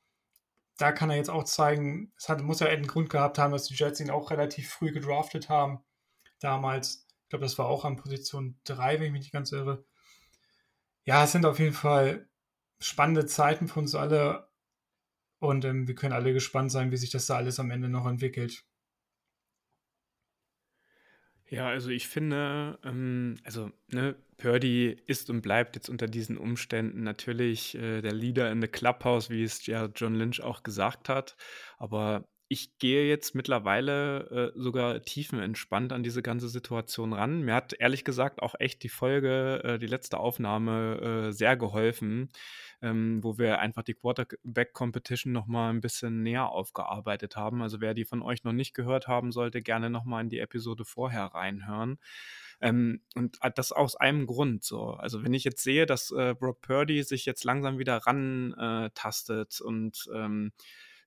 [0.78, 3.66] Da kann er jetzt auch zeigen, es hat, muss ja einen Grund gehabt haben, dass
[3.66, 5.84] die Jets ihn auch relativ früh gedraftet haben.
[6.40, 9.86] Damals, ich glaube, das war auch an Position 3, wenn ich mich nicht ganz irre.
[11.04, 12.30] Ja, es sind auf jeden Fall
[12.80, 14.50] spannende Zeiten für uns alle
[15.40, 18.06] und ähm, wir können alle gespannt sein, wie sich das da alles am Ende noch
[18.06, 18.66] entwickelt.
[21.50, 27.04] Ja, also ich finde, ähm, also ne, Purdy ist und bleibt jetzt unter diesen Umständen
[27.04, 31.38] natürlich äh, der Leader in the Clubhouse, wie es ja John Lynch auch gesagt hat.
[31.78, 37.42] Aber ich gehe jetzt mittlerweile äh, sogar tiefenentspannt an diese ganze Situation ran.
[37.42, 42.30] Mir hat ehrlich gesagt auch echt die Folge, äh, die letzte Aufnahme äh, sehr geholfen,
[42.82, 47.62] ähm, wo wir einfach die Quarterback-Competition nochmal ein bisschen näher aufgearbeitet haben.
[47.62, 50.86] Also wer die von euch noch nicht gehört haben sollte, gerne nochmal in die Episode
[50.86, 51.98] vorher reinhören.
[52.62, 54.92] Ähm, und das aus einem Grund so.
[54.92, 60.10] Also wenn ich jetzt sehe, dass äh, Brock Purdy sich jetzt langsam wieder rantastet und
[60.16, 60.54] ähm,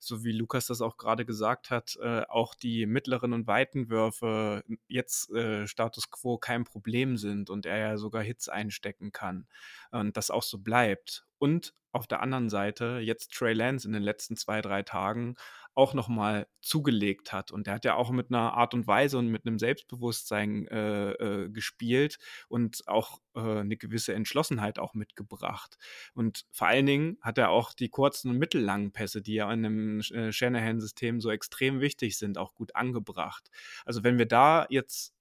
[0.01, 4.65] so wie Lukas das auch gerade gesagt hat, äh, auch die mittleren und weiten Würfe
[4.89, 9.47] jetzt äh, Status quo kein Problem sind und er ja sogar Hits einstecken kann
[9.93, 11.27] und das auch so bleibt.
[11.39, 15.37] Und auf der anderen Seite jetzt Trey Lance in den letzten zwei, drei Tagen
[15.74, 17.52] auch nochmal zugelegt hat.
[17.52, 21.12] Und der hat ja auch mit einer Art und Weise und mit einem Selbstbewusstsein äh,
[21.12, 25.76] äh, gespielt und auch äh, eine gewisse Entschlossenheit auch mitgebracht.
[26.14, 29.64] Und vor allen Dingen hat er auch die kurzen und mittellangen Pässe, die ja in
[29.64, 33.50] einem äh, Shanahan-System so extrem wichtig sind, auch gut angebracht.
[33.85, 35.14] Also wenn wir da jetzt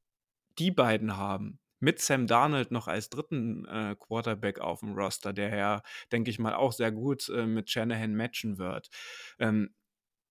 [0.58, 5.56] die beiden haben, mit Sam Darnold noch als dritten äh, Quarterback auf dem Roster, der
[5.56, 5.82] ja,
[6.12, 8.90] denke ich mal, auch sehr gut äh, mit Shanahan matchen wird.
[9.40, 9.74] Ähm,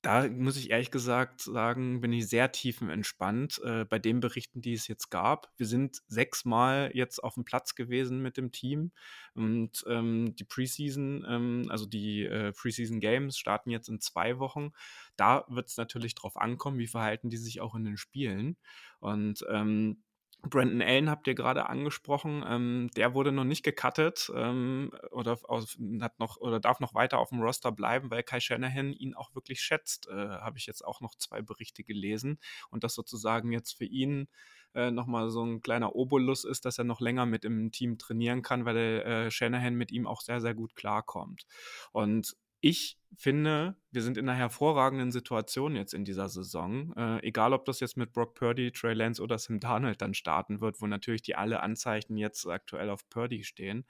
[0.03, 4.73] da muss ich ehrlich gesagt sagen, bin ich sehr tiefenentspannt äh, bei den Berichten, die
[4.73, 5.51] es jetzt gab.
[5.57, 8.93] Wir sind sechsmal jetzt auf dem Platz gewesen mit dem Team
[9.35, 14.71] und ähm, die Preseason, ähm, also die äh, Preseason Games starten jetzt in zwei Wochen.
[15.17, 18.57] Da wird es natürlich drauf ankommen, wie verhalten die sich auch in den Spielen
[19.01, 20.05] und ähm,
[20.42, 22.44] Brandon Allen habt ihr gerade angesprochen.
[22.46, 27.18] Ähm, der wurde noch nicht gecuttet ähm, oder, aus, hat noch, oder darf noch weiter
[27.18, 30.09] auf dem Roster bleiben, weil Kai Shanahan ihn auch wirklich schätzt.
[30.09, 32.38] Äh, Habe ich jetzt auch noch zwei Berichte gelesen.
[32.70, 34.29] Und das sozusagen jetzt für ihn
[34.74, 38.42] äh, nochmal so ein kleiner Obolus ist, dass er noch länger mit im Team trainieren
[38.42, 41.46] kann, weil äh, Shanahan mit ihm auch sehr, sehr gut klarkommt.
[41.92, 46.92] Und ich finde, wir sind in einer hervorragenden Situation jetzt in dieser Saison.
[46.97, 50.61] Äh, egal, ob das jetzt mit Brock Purdy, Trey Lance oder Sam Darnold dann starten
[50.61, 53.87] wird, wo natürlich die alle Anzeichen jetzt aktuell auf Purdy stehen.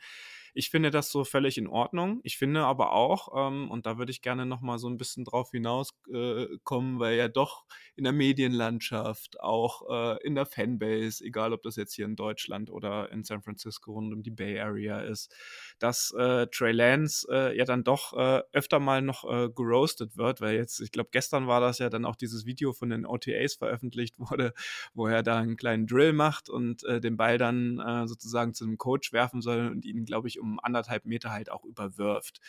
[0.55, 2.21] Ich finde das so völlig in Ordnung.
[2.23, 5.25] Ich finde aber auch, ähm, und da würde ich gerne noch mal so ein bisschen
[5.25, 11.53] drauf hinauskommen, äh, weil ja doch in der Medienlandschaft, auch äh, in der Fanbase, egal
[11.53, 15.01] ob das jetzt hier in Deutschland oder in San Francisco rund um die Bay Area
[15.01, 15.35] ist,
[15.79, 20.41] dass äh, Trey Lance äh, ja dann doch äh, öfter mal noch äh, geroastet wird,
[20.41, 23.55] weil jetzt, ich glaube, gestern war das ja dann auch dieses Video von den OTAs
[23.55, 24.53] veröffentlicht wurde,
[24.95, 29.13] wo er da einen kleinen Drill macht und den Ball dann sozusagen zu einem Coach
[29.13, 32.41] werfen soll und ihn, glaube ich, um anderthalb Meter halt auch überwirft.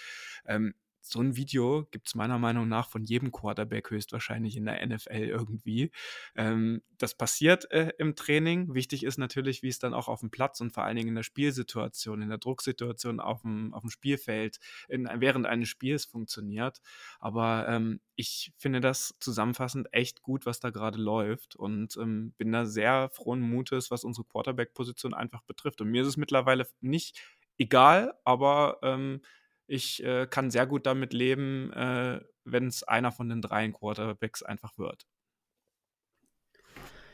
[0.46, 4.86] Ähm, so ein Video gibt es meiner Meinung nach von jedem Quarterback höchstwahrscheinlich in der
[4.86, 5.92] NFL irgendwie.
[6.36, 8.74] Ähm, das passiert äh, im Training.
[8.74, 11.16] Wichtig ist natürlich, wie es dann auch auf dem Platz und vor allen Dingen in
[11.16, 16.82] der Spielsituation, in der Drucksituation auf dem, auf dem Spielfeld in, während eines Spiels funktioniert.
[17.20, 22.52] Aber ähm, ich finde das zusammenfassend echt gut, was da gerade läuft und ähm, bin
[22.52, 25.82] da sehr frohen Mutes, was unsere Quarterback-Position einfach betrifft.
[25.82, 27.20] Und mir ist es mittlerweile nicht
[27.58, 29.22] egal, aber ähm,
[29.70, 34.44] ich äh, kann sehr gut damit leben, äh, wenn es einer von den dreien Quarterbacks
[34.44, 35.06] einfach wird.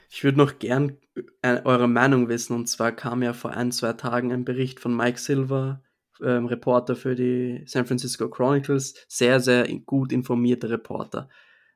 [0.10, 0.98] Ich würde noch gern
[1.42, 2.56] äh, eure Meinung wissen.
[2.56, 5.84] Und zwar kam ja vor ein, zwei Tagen ein Bericht von Mike Silver,
[6.22, 11.30] ähm, Reporter für die San Francisco Chronicles, sehr, sehr gut informierter Reporter.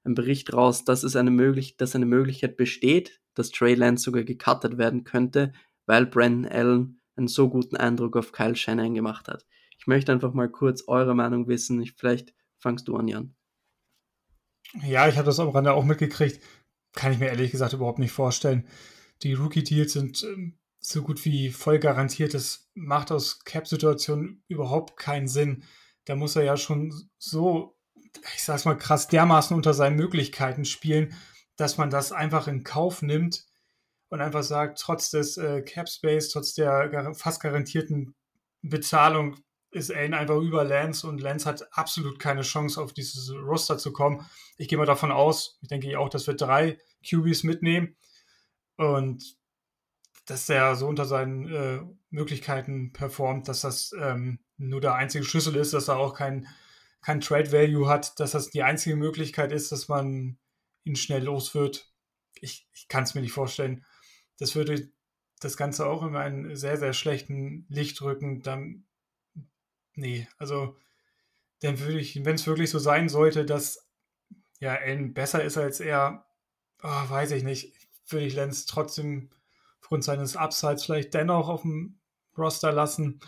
[0.05, 4.23] Ein Bericht raus, dass es eine, möglich dass eine Möglichkeit besteht, dass Trey Lance sogar
[4.23, 5.51] gecuttet werden könnte,
[5.85, 9.45] weil Brandon Allen einen so guten Eindruck auf Kyle Shannon gemacht hat.
[9.89, 11.81] Möchte einfach mal kurz eure Meinung wissen.
[11.81, 13.35] Ich, vielleicht fangst du an, Jan.
[14.83, 16.43] Ja, ich habe das am Rande auch mitgekriegt.
[16.93, 18.67] Kann ich mir ehrlich gesagt überhaupt nicht vorstellen.
[19.23, 22.35] Die Rookie-Deals sind ähm, so gut wie voll garantiert.
[22.35, 25.63] Das macht aus Cap-Situationen überhaupt keinen Sinn.
[26.05, 27.75] Da muss er ja schon so,
[28.35, 31.15] ich sag's mal krass, dermaßen unter seinen Möglichkeiten spielen,
[31.55, 33.47] dass man das einfach in Kauf nimmt
[34.09, 38.13] und einfach sagt, trotz des äh, Cap Space, trotz der gar fast garantierten
[38.61, 39.35] Bezahlung
[39.71, 43.93] ist Allen einfach über Lance und Lance hat absolut keine Chance, auf dieses Roster zu
[43.93, 44.25] kommen.
[44.57, 46.77] Ich gehe mal davon aus, ich denke auch, dass wir drei
[47.07, 47.95] QBs mitnehmen
[48.77, 49.37] und
[50.25, 55.55] dass er so unter seinen äh, Möglichkeiten performt, dass das ähm, nur der einzige Schlüssel
[55.55, 56.47] ist, dass er auch kein,
[57.01, 60.37] kein Trade Value hat, dass das die einzige Möglichkeit ist, dass man
[60.83, 61.91] ihn schnell los wird.
[62.41, 63.85] Ich, ich kann es mir nicht vorstellen
[64.39, 64.91] das würde
[65.41, 68.41] das Ganze auch in einen sehr, sehr schlechten Licht rücken.
[68.41, 68.85] Dann,
[69.99, 70.77] nee, also,
[71.61, 73.89] dann würde ich, wenn es wirklich so sein sollte, dass
[74.59, 76.25] ja, Allen besser ist als er,
[76.83, 77.73] oh, weiß ich nicht,
[78.07, 79.29] würde ich Lenz trotzdem
[79.81, 81.99] aufgrund seines Upsides vielleicht dennoch auf dem
[82.37, 83.19] Roster lassen.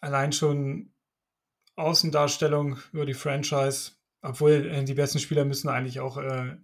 [0.00, 0.92] Allein schon
[1.76, 6.56] Außendarstellung über die Franchise, obwohl äh, die besten Spieler müssen eigentlich auch äh,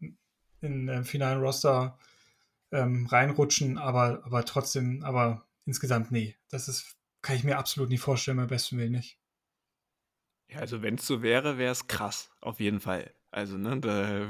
[0.61, 1.99] in den finalen Roster
[2.73, 6.37] ähm, reinrutschen, aber, aber trotzdem, aber insgesamt nee.
[6.51, 9.19] Das ist, kann ich mir absolut nicht vorstellen, beim besten Willen nicht.
[10.51, 13.15] Ja, also wenn es so wäre, wäre es krass, auf jeden Fall.
[13.35, 14.29] Also, ne, da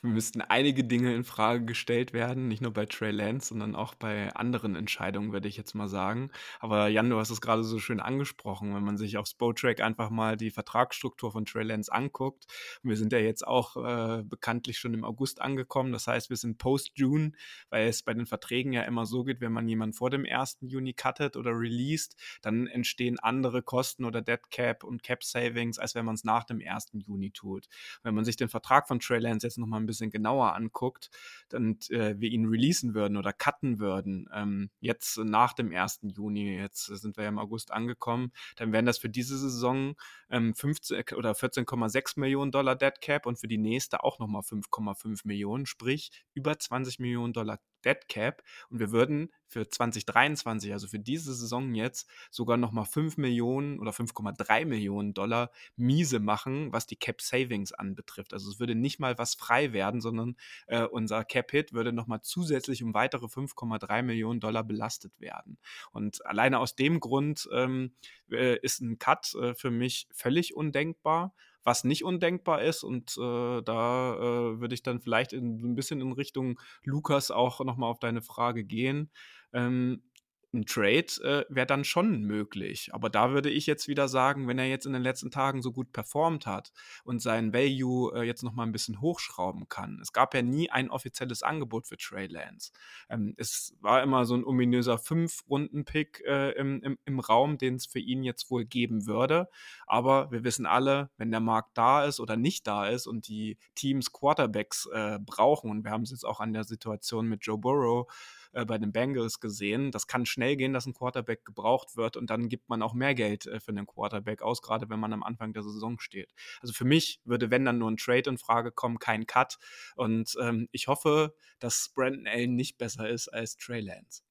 [0.00, 4.34] müssten einige Dinge in Frage gestellt werden, nicht nur bei Trey Lance, sondern auch bei
[4.34, 6.30] anderen Entscheidungen, würde ich jetzt mal sagen.
[6.58, 10.08] Aber Jan, du hast es gerade so schön angesprochen, wenn man sich auf Spotrack einfach
[10.08, 12.46] mal die Vertragsstruktur von Trey Lance anguckt.
[12.82, 15.92] Wir sind ja jetzt auch äh, bekanntlich schon im August angekommen.
[15.92, 17.32] Das heißt, wir sind post-June,
[17.68, 20.60] weil es bei den Verträgen ja immer so geht, wenn man jemanden vor dem 1.
[20.62, 25.94] Juni cuttet oder released, dann entstehen andere Kosten oder Dead Cap und Cap Savings, als
[25.94, 26.92] wenn man es nach dem 1.
[26.94, 27.68] Juni tut.
[28.02, 31.10] Wenn man sich den Vertrag von Trey Lance jetzt nochmal ein bisschen genauer anguckt
[31.52, 36.00] und äh, wir ihn releasen würden oder cutten würden, ähm, jetzt nach dem 1.
[36.02, 39.94] Juni, jetzt sind wir ja im August angekommen, dann wären das für diese Saison
[40.30, 45.20] ähm, 15 oder 14,6 Millionen Dollar Dead Cap und für die nächste auch nochmal 5,5
[45.24, 51.00] Millionen, sprich über 20 Millionen Dollar Dead Cap und wir würden für 2023, also für
[51.00, 56.96] diese Saison jetzt, sogar nochmal 5 Millionen oder 5,3 Millionen Dollar miese machen, was die
[56.96, 58.32] Cap Savings anbetrifft.
[58.32, 60.36] Also es würde nicht mal was frei werden, sondern
[60.68, 65.58] äh, unser Cap Hit würde nochmal zusätzlich um weitere 5,3 Millionen Dollar belastet werden.
[65.90, 67.92] Und alleine aus dem Grund ähm,
[68.30, 72.82] äh, ist ein Cut äh, für mich völlig undenkbar was nicht undenkbar ist.
[72.82, 77.60] Und äh, da äh, würde ich dann vielleicht in, ein bisschen in Richtung Lukas auch
[77.64, 79.10] nochmal auf deine Frage gehen.
[79.52, 80.02] Ähm,
[80.52, 82.90] ein Trade äh, wäre dann schon möglich.
[82.92, 85.72] Aber da würde ich jetzt wieder sagen, wenn er jetzt in den letzten Tagen so
[85.72, 86.72] gut performt hat
[87.04, 89.98] und sein Value äh, jetzt noch mal ein bisschen hochschrauben kann.
[90.02, 92.72] Es gab ja nie ein offizielles Angebot für Trey Lance.
[93.08, 97.86] Ähm, es war immer so ein ominöser Fünf-Runden-Pick äh, im, im, im Raum, den es
[97.86, 99.48] für ihn jetzt wohl geben würde.
[99.86, 103.58] Aber wir wissen alle, wenn der Markt da ist oder nicht da ist und die
[103.74, 107.58] Teams Quarterbacks äh, brauchen, und wir haben es jetzt auch an der Situation mit Joe
[107.58, 108.08] Burrow,
[108.52, 109.90] äh, bei den Bengals gesehen.
[109.90, 113.14] Das kann schnell gehen, dass ein Quarterback gebraucht wird und dann gibt man auch mehr
[113.14, 116.32] Geld äh, für einen Quarterback aus, gerade wenn man am Anfang der Saison steht.
[116.60, 119.58] Also für mich würde, wenn dann nur ein Trade in Frage kommen, kein Cut.
[119.96, 124.22] Und ähm, ich hoffe, dass Brandon Allen nicht besser ist als Trey Lance.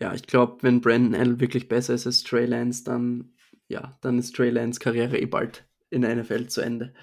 [0.00, 3.34] Ja, ich glaube, wenn Brandon Allen wirklich besser ist als Trey Lance, dann
[3.68, 6.94] ja, dann ist Trey Lance Karriere eh bald in der NFL zu Ende.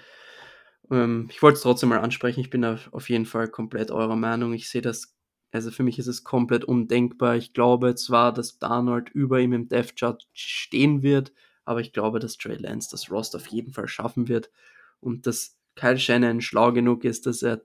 [0.90, 2.40] Ähm, ich wollte es trotzdem mal ansprechen.
[2.40, 4.52] Ich bin auf, auf jeden Fall komplett eurer Meinung.
[4.52, 5.16] Ich sehe das
[5.52, 7.36] also für mich ist es komplett undenkbar.
[7.36, 11.32] Ich glaube zwar, dass Darnold über ihm im Death Chart stehen wird,
[11.64, 14.50] aber ich glaube, dass Trey Lance das Rost auf jeden Fall schaffen wird
[15.00, 17.62] und dass Kyle Shannon schlau genug ist, dass er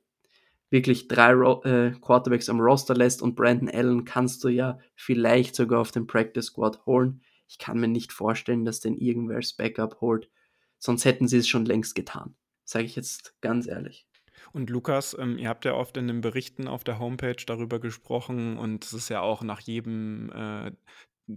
[0.69, 5.80] wirklich drei äh, Quarterbacks am Roster lässt und Brandon Allen kannst du ja vielleicht sogar
[5.80, 7.21] auf den Practice Squad holen.
[7.47, 10.30] Ich kann mir nicht vorstellen, dass den irgendwer als Backup holt,
[10.78, 12.36] sonst hätten sie es schon längst getan.
[12.65, 14.08] Sage ich jetzt ganz ehrlich.
[14.54, 18.58] Und Lukas, ähm, ihr habt ja oft in den Berichten auf der Homepage darüber gesprochen
[18.58, 20.72] und es ist ja auch nach jedem äh,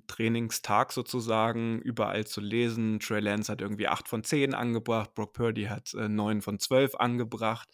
[0.07, 3.01] Trainingstag sozusagen überall zu lesen.
[3.01, 6.95] Trey Lance hat irgendwie 8 von 10 angebracht, Brock Purdy hat äh, 9 von 12
[6.95, 7.69] angebracht.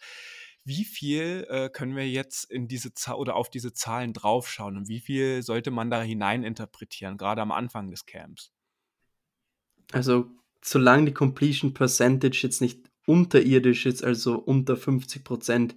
[0.63, 4.89] Wie viel äh, können wir jetzt in diese Zahl oder auf diese Zahlen draufschauen und
[4.89, 8.51] wie viel sollte man da hineininterpretieren, gerade am Anfang des Camps?
[9.93, 10.29] Also,
[10.61, 15.75] solange die Completion Percentage jetzt nicht unterirdisch ist, also unter 50 Prozent,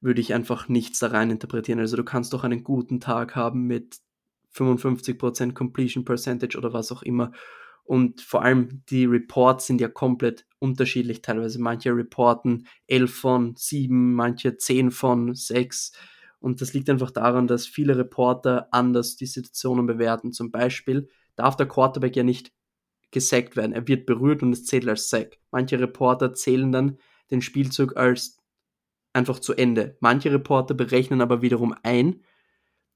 [0.00, 1.80] würde ich einfach nichts da rein interpretieren.
[1.80, 3.98] Also du kannst doch einen guten Tag haben mit
[4.50, 7.32] 55 Prozent Completion Percentage oder was auch immer.
[7.84, 11.60] Und vor allem die Reports sind ja komplett unterschiedlich teilweise.
[11.60, 15.92] Manche reporten 11 von 7, manche 10 von 6.
[16.40, 20.32] Und das liegt einfach daran, dass viele Reporter anders die Situationen bewerten.
[20.32, 22.52] Zum Beispiel darf der Quarterback ja nicht
[23.10, 23.72] gesackt werden.
[23.72, 25.38] Er wird berührt und es zählt als Sack.
[25.50, 26.98] Manche Reporter zählen dann
[27.30, 28.38] den Spielzug als
[29.12, 29.96] einfach zu Ende.
[30.00, 32.22] Manche Reporter berechnen aber wiederum ein,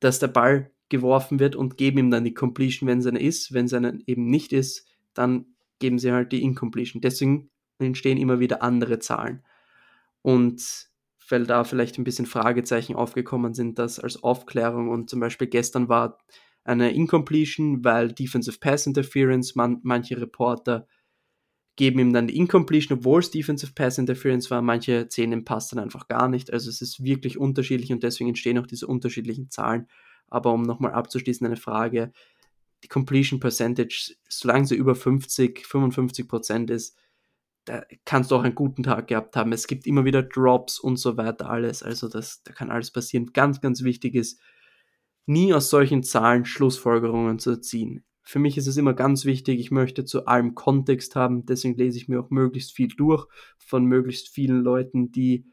[0.00, 3.52] dass der Ball geworfen wird und geben ihm dann die Completion, wenn es eine ist.
[3.52, 5.46] Wenn es eine eben nicht ist, dann
[5.78, 7.00] geben sie halt die Incompletion.
[7.00, 9.42] Deswegen entstehen immer wieder andere Zahlen.
[10.22, 10.90] Und
[11.28, 15.88] weil da vielleicht ein bisschen Fragezeichen aufgekommen sind, das als Aufklärung und zum Beispiel gestern
[15.88, 16.18] war
[16.64, 20.86] eine Incompletion, weil Defensive Pass Interference, man, manche Reporter
[21.76, 25.68] geben ihm dann die Incompletion, obwohl es Defensive Pass Interference war, manche zählen den Pass
[25.68, 26.52] dann einfach gar nicht.
[26.52, 29.86] Also es ist wirklich unterschiedlich und deswegen entstehen auch diese unterschiedlichen Zahlen.
[30.28, 32.12] Aber um nochmal abzuschließen, eine Frage,
[32.84, 36.98] die Completion Percentage, solange sie über 50, 55 Prozent ist,
[37.64, 39.52] da kannst du auch einen guten Tag gehabt haben.
[39.52, 41.82] Es gibt immer wieder Drops und so weiter, alles.
[41.82, 43.32] Also das, da kann alles passieren.
[43.32, 44.40] Ganz, ganz wichtig ist,
[45.26, 48.04] nie aus solchen Zahlen Schlussfolgerungen zu ziehen.
[48.22, 51.98] Für mich ist es immer ganz wichtig, ich möchte zu allem Kontext haben, deswegen lese
[51.98, 53.26] ich mir auch möglichst viel durch
[53.58, 55.46] von möglichst vielen Leuten, die,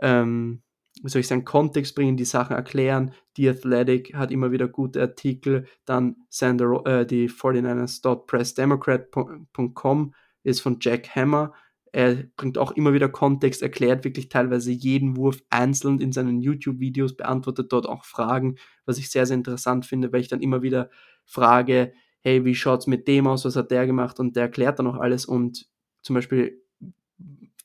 [0.00, 0.62] ähm,
[1.02, 3.12] wie soll ich sagen, Kontext bringen, die Sachen erklären.
[3.36, 10.14] Die Athletic hat immer wieder gute Artikel, dann Sander, äh, die 49ers.pressdemocrat.com
[10.44, 11.52] ist von Jack Hammer.
[11.94, 17.14] Er bringt auch immer wieder Kontext, erklärt wirklich teilweise jeden Wurf einzeln in seinen YouTube-Videos,
[17.14, 20.90] beantwortet dort auch Fragen, was ich sehr, sehr interessant finde, weil ich dann immer wieder
[21.24, 24.18] frage, hey, wie schaut's mit dem aus, was hat der gemacht?
[24.18, 25.24] Und der erklärt dann auch alles.
[25.24, 25.68] Und
[26.02, 26.60] zum Beispiel,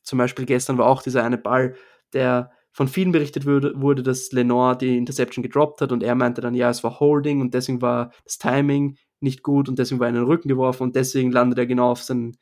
[0.04, 1.74] zum Beispiel gestern war auch dieser eine Ball,
[2.14, 6.40] der von vielen berichtet wurde, wurde, dass Lenore die Interception gedroppt hat und er meinte
[6.40, 10.06] dann, ja, es war Holding und deswegen war das Timing nicht gut und deswegen war
[10.06, 12.38] er in den Rücken geworfen und deswegen landet er genau auf seinen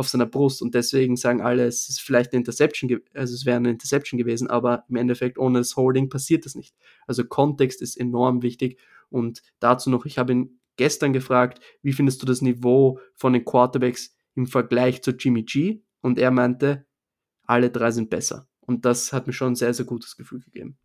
[0.00, 3.56] auf seiner Brust und deswegen sagen alle, es ist vielleicht eine Interception, also es wäre
[3.56, 6.74] eine Interception gewesen, aber im Endeffekt ohne das Holding passiert das nicht.
[7.06, 8.78] Also Kontext ist enorm wichtig
[9.10, 13.44] und dazu noch, ich habe ihn gestern gefragt, wie findest du das Niveau von den
[13.44, 15.82] Quarterbacks im Vergleich zu Jimmy G?
[16.00, 16.86] Und er meinte,
[17.42, 18.48] alle drei sind besser.
[18.60, 20.78] Und das hat mir schon ein sehr, sehr gutes Gefühl gegeben.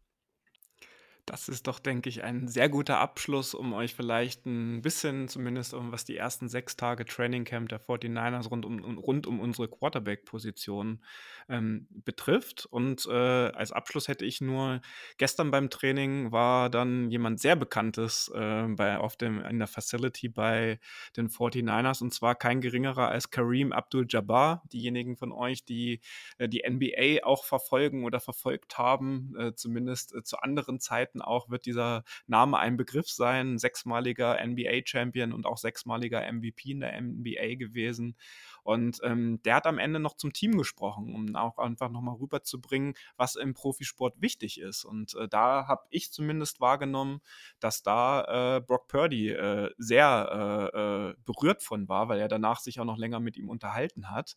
[1.25, 5.73] Das ist doch, denke ich, ein sehr guter Abschluss, um euch vielleicht ein bisschen, zumindest
[5.73, 9.67] um was die ersten sechs Tage Training Camp der 49ers rund um, rund um unsere
[9.67, 11.03] Quarterback-Position
[11.49, 12.67] ähm, betrifft.
[12.67, 14.81] Und äh, als Abschluss hätte ich nur,
[15.17, 20.29] gestern beim Training war dann jemand sehr Bekanntes äh, bei, auf dem, in der Facility
[20.29, 20.79] bei
[21.17, 24.61] den 49ers und zwar kein geringerer als Kareem Abdul-Jabbar.
[24.71, 26.01] Diejenigen von euch, die
[26.37, 31.21] äh, die NBA auch verfolgen oder verfolgt haben, äh, zumindest äh, zu anderen Zeiten Zeiten
[31.21, 33.57] auch wird dieser Name ein Begriff sein.
[33.57, 38.15] Sechsmaliger NBA-Champion und auch sechsmaliger MVP in der NBA gewesen.
[38.63, 42.95] Und ähm, der hat am Ende noch zum Team gesprochen, um auch einfach nochmal rüberzubringen,
[43.15, 44.85] was im Profisport wichtig ist.
[44.85, 47.21] Und äh, da habe ich zumindest wahrgenommen,
[47.59, 52.59] dass da äh, Brock Purdy äh, sehr äh, äh, berührt von war, weil er danach
[52.59, 54.35] sich auch noch länger mit ihm unterhalten hat.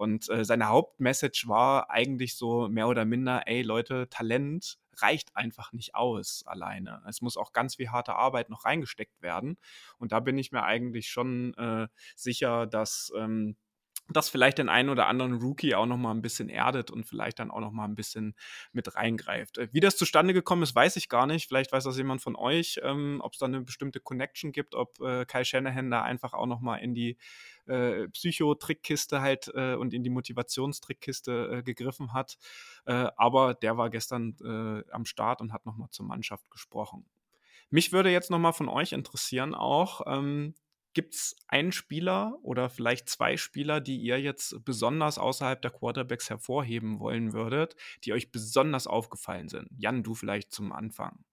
[0.00, 5.74] Und äh, seine Hauptmessage war eigentlich so mehr oder minder, ey Leute, Talent reicht einfach
[5.74, 7.02] nicht aus alleine.
[7.06, 9.58] Es muss auch ganz viel harte Arbeit noch reingesteckt werden.
[9.98, 11.86] Und da bin ich mir eigentlich schon äh,
[12.16, 13.58] sicher, dass ähm,
[14.12, 17.38] das vielleicht den einen oder anderen Rookie auch noch mal ein bisschen erdet und vielleicht
[17.38, 18.34] dann auch noch mal ein bisschen
[18.72, 19.58] mit reingreift.
[19.58, 21.48] Äh, wie das zustande gekommen ist, weiß ich gar nicht.
[21.48, 25.00] Vielleicht weiß das jemand von euch, ähm, ob es da eine bestimmte Connection gibt, ob
[25.00, 27.16] äh, Kai Shanahan da einfach auch noch mal in die
[27.66, 32.38] äh, Psychotrickkiste halt äh, und in die Motivationstrickkiste äh, gegriffen hat.
[32.86, 37.06] Äh, aber der war gestern äh, am Start und hat noch mal zur Mannschaft gesprochen.
[37.70, 40.54] Mich würde jetzt noch mal von euch interessieren auch, ähm,
[40.92, 46.30] Gibt es einen Spieler oder vielleicht zwei Spieler, die ihr jetzt besonders außerhalb der Quarterbacks
[46.30, 49.68] hervorheben wollen würdet, die euch besonders aufgefallen sind?
[49.76, 51.24] Jan, du vielleicht zum Anfang.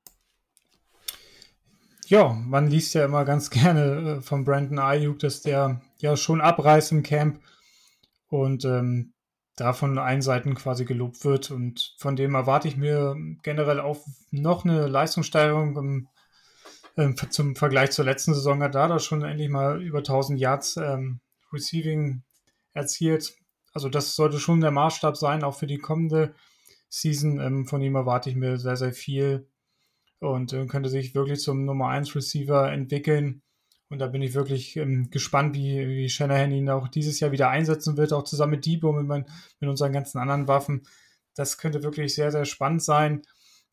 [2.06, 6.40] Ja, man liest ja immer ganz gerne äh, von Brandon Ayuk, dass der ja schon
[6.40, 7.42] abreißt im Camp
[8.30, 9.14] und ähm,
[9.56, 11.52] da von allen Seiten quasi gelobt wird.
[11.52, 16.08] Und von dem erwarte ich mir generell auch noch eine Leistungssteigerung im
[16.98, 21.20] ähm, zum Vergleich zur letzten Saison hat Dada schon endlich mal über 1000 Yards ähm,
[21.54, 22.24] Receiving
[22.74, 23.36] erzielt.
[23.74, 26.34] Also das sollte schon der Maßstab sein, auch für die kommende
[26.90, 27.40] Season.
[27.40, 29.48] Ähm, von ihm erwarte ich mir sehr, sehr viel
[30.20, 33.44] und äh, könnte sich wirklich zum Nummer 1 Receiver entwickeln.
[33.90, 37.50] Und da bin ich wirklich ähm, gespannt, wie, wie Shanahan ihn auch dieses Jahr wieder
[37.50, 39.26] einsetzen wird, auch zusammen mit Debo, mit, mein,
[39.60, 40.88] mit unseren ganzen anderen Waffen.
[41.36, 43.22] Das könnte wirklich sehr, sehr spannend sein.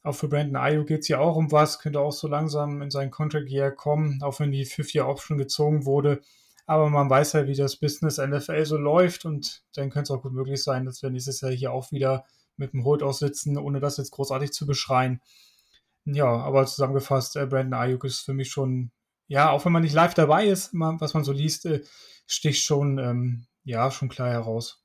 [0.04, 2.90] Auch für Brandon Ayuk geht es ja auch um was, könnte auch so langsam in
[2.90, 6.20] sein Contract Year kommen, auch wenn die Fifth-Year-Option gezogen wurde.
[6.66, 10.22] Aber man weiß ja, wie das Business NFL so läuft und dann könnte es auch
[10.22, 12.26] gut möglich sein, dass wir nächstes Jahr hier auch wieder
[12.58, 15.22] mit dem Holt aussitzen, ohne das jetzt großartig zu beschreien.
[16.04, 18.90] Ja, aber zusammengefasst, äh, Brandon Ayuk ist für mich schon,
[19.26, 21.82] ja, auch wenn man nicht live dabei ist, was man so liest, äh,
[22.26, 24.83] sticht schon, ähm, ja, schon klar heraus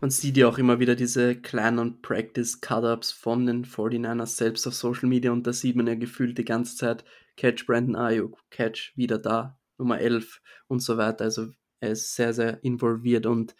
[0.00, 5.08] man sieht ja auch immer wieder diese kleinen Practice-Cut-Ups von den 49ers selbst auf Social
[5.08, 7.04] Media und da sieht man ja gefühlt die ganze Zeit
[7.36, 11.24] Catch Brandon Ayuk, Catch wieder da, Nummer 11 und so weiter.
[11.24, 11.48] Also
[11.80, 13.54] er ist sehr, sehr involviert und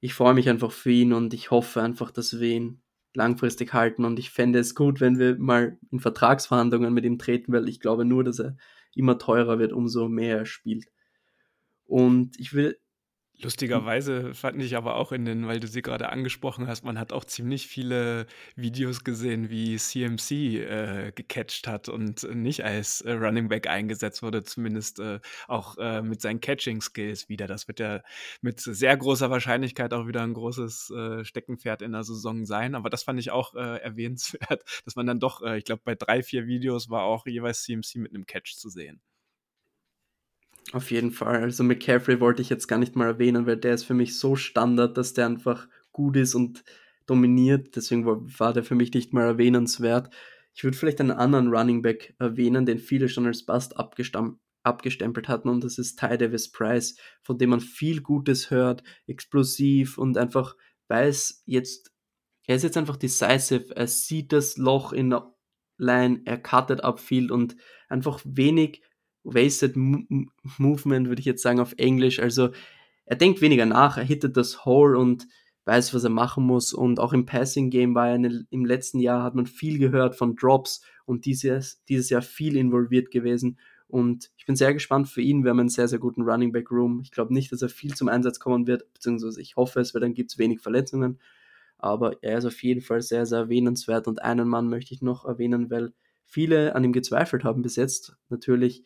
[0.00, 2.82] ich freue mich einfach für ihn und ich hoffe einfach, dass wir ihn
[3.14, 7.52] langfristig halten und ich fände es gut, wenn wir mal in Vertragsverhandlungen mit ihm treten,
[7.52, 8.56] weil ich glaube nur, dass er
[8.94, 10.86] immer teurer wird, umso mehr er spielt.
[11.84, 12.78] Und ich will
[13.40, 17.12] Lustigerweise fand ich aber auch in den, weil du sie gerade angesprochen hast, man hat
[17.12, 18.26] auch ziemlich viele
[18.56, 24.42] Videos gesehen, wie CMC äh, gecatcht hat und nicht als äh, Running Back eingesetzt wurde,
[24.42, 27.46] zumindest äh, auch äh, mit seinen Catching Skills wieder.
[27.46, 28.02] Das wird ja
[28.40, 32.74] mit sehr großer Wahrscheinlichkeit auch wieder ein großes äh, Steckenpferd in der Saison sein.
[32.74, 36.24] Aber das fand ich auch äh, erwähnenswert, dass man dann doch, ich glaube, bei drei,
[36.24, 39.00] vier Videos war auch jeweils CMC mit einem Catch zu sehen.
[40.72, 41.42] Auf jeden Fall.
[41.42, 44.36] Also McCaffrey wollte ich jetzt gar nicht mal erwähnen, weil der ist für mich so
[44.36, 46.62] Standard, dass der einfach gut ist und
[47.06, 47.74] dominiert.
[47.74, 50.10] Deswegen war der für mich nicht mal erwähnenswert.
[50.54, 55.48] Ich würde vielleicht einen anderen Running Back erwähnen, den viele schon als Bust abgestempelt hatten,
[55.48, 60.56] und das ist Ty Davis Price, von dem man viel Gutes hört, explosiv und einfach
[60.88, 61.92] weiß jetzt,
[62.46, 65.32] er ist jetzt einfach decisive, er sieht das Loch in der
[65.78, 67.56] Line, er cuttet upfield und
[67.88, 68.82] einfach wenig
[69.34, 72.20] Wasted Movement, würde ich jetzt sagen auf Englisch.
[72.20, 72.50] Also
[73.04, 75.26] er denkt weniger nach, er hittet das Hole und
[75.64, 76.72] weiß, was er machen muss.
[76.72, 80.16] Und auch im Passing Game war er eine, im letzten Jahr, hat man viel gehört
[80.16, 83.58] von Drops und dieses, dieses Jahr viel involviert gewesen.
[83.86, 85.44] Und ich bin sehr gespannt für ihn.
[85.44, 87.00] Wir haben einen sehr, sehr guten Running Back Room.
[87.02, 90.00] Ich glaube nicht, dass er viel zum Einsatz kommen wird, beziehungsweise ich hoffe es, weil
[90.00, 91.18] dann gibt es wenig Verletzungen.
[91.78, 94.08] Aber er ist auf jeden Fall sehr, sehr erwähnenswert.
[94.08, 95.92] Und einen Mann möchte ich noch erwähnen, weil
[96.24, 98.16] viele an ihm gezweifelt haben bis jetzt.
[98.28, 98.84] Natürlich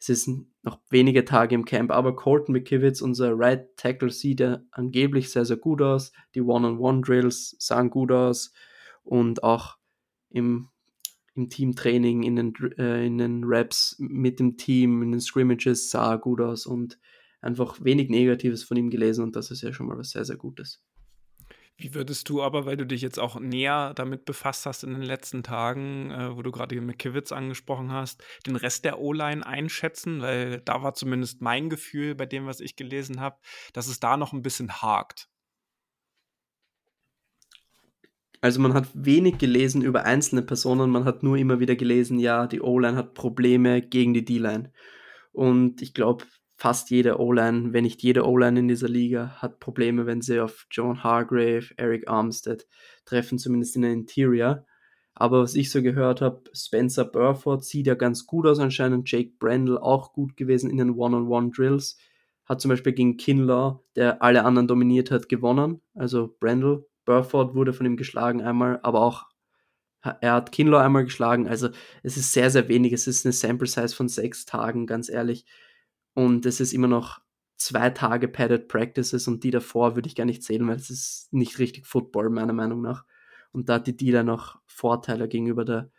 [0.00, 0.30] es ist
[0.62, 5.44] noch wenige Tage im Camp, aber Colton McKivitz, unser Right Tackle, sieht ja angeblich sehr,
[5.44, 6.12] sehr gut aus.
[6.34, 8.52] Die One-on-One-Drills sahen gut aus
[9.04, 9.76] und auch
[10.30, 10.70] im,
[11.34, 16.16] im Teamtraining, in den, äh, in den Raps mit dem Team, in den Scrimmages sah
[16.16, 16.98] gut aus und
[17.42, 20.36] einfach wenig Negatives von ihm gelesen und das ist ja schon mal was sehr, sehr
[20.36, 20.82] Gutes.
[21.80, 25.02] Wie würdest du aber, weil du dich jetzt auch näher damit befasst hast in den
[25.02, 30.20] letzten Tagen, äh, wo du gerade McKivitz angesprochen hast, den Rest der O-Line einschätzen?
[30.20, 33.38] Weil da war zumindest mein Gefühl bei dem, was ich gelesen habe,
[33.72, 35.30] dass es da noch ein bisschen hakt.
[38.42, 42.46] Also man hat wenig gelesen über einzelne Personen, man hat nur immer wieder gelesen, ja,
[42.46, 44.70] die O-Line hat Probleme gegen die D-Line.
[45.32, 46.26] Und ich glaube,
[46.60, 50.66] fast jede O-Line, wenn nicht jede O-Line in dieser Liga, hat Probleme, wenn sie auf
[50.70, 52.66] John Hargrave, Eric Armstead
[53.06, 54.66] treffen, zumindest in der Interior.
[55.14, 59.32] Aber was ich so gehört habe, Spencer Burford sieht ja ganz gut aus anscheinend, Jake
[59.38, 61.96] Brendel auch gut gewesen in den One-on-One-Drills.
[62.44, 65.80] Hat zum Beispiel gegen Kinlaw, der alle anderen dominiert hat, gewonnen.
[65.94, 69.24] Also Brendel, Burford wurde von ihm geschlagen einmal, aber auch
[70.02, 71.48] er hat Kinlaw einmal geschlagen.
[71.48, 71.70] Also
[72.02, 72.92] es ist sehr, sehr wenig.
[72.92, 75.46] Es ist eine Sample Size von sechs Tagen, ganz ehrlich.
[76.14, 77.20] Und es ist immer noch
[77.56, 81.32] zwei Tage Padded Practices und die davor würde ich gar nicht zählen, weil es ist
[81.32, 83.04] nicht richtig Football, meiner Meinung nach.
[83.52, 85.90] Und da hat die D-Line noch Vorteile gegenüber der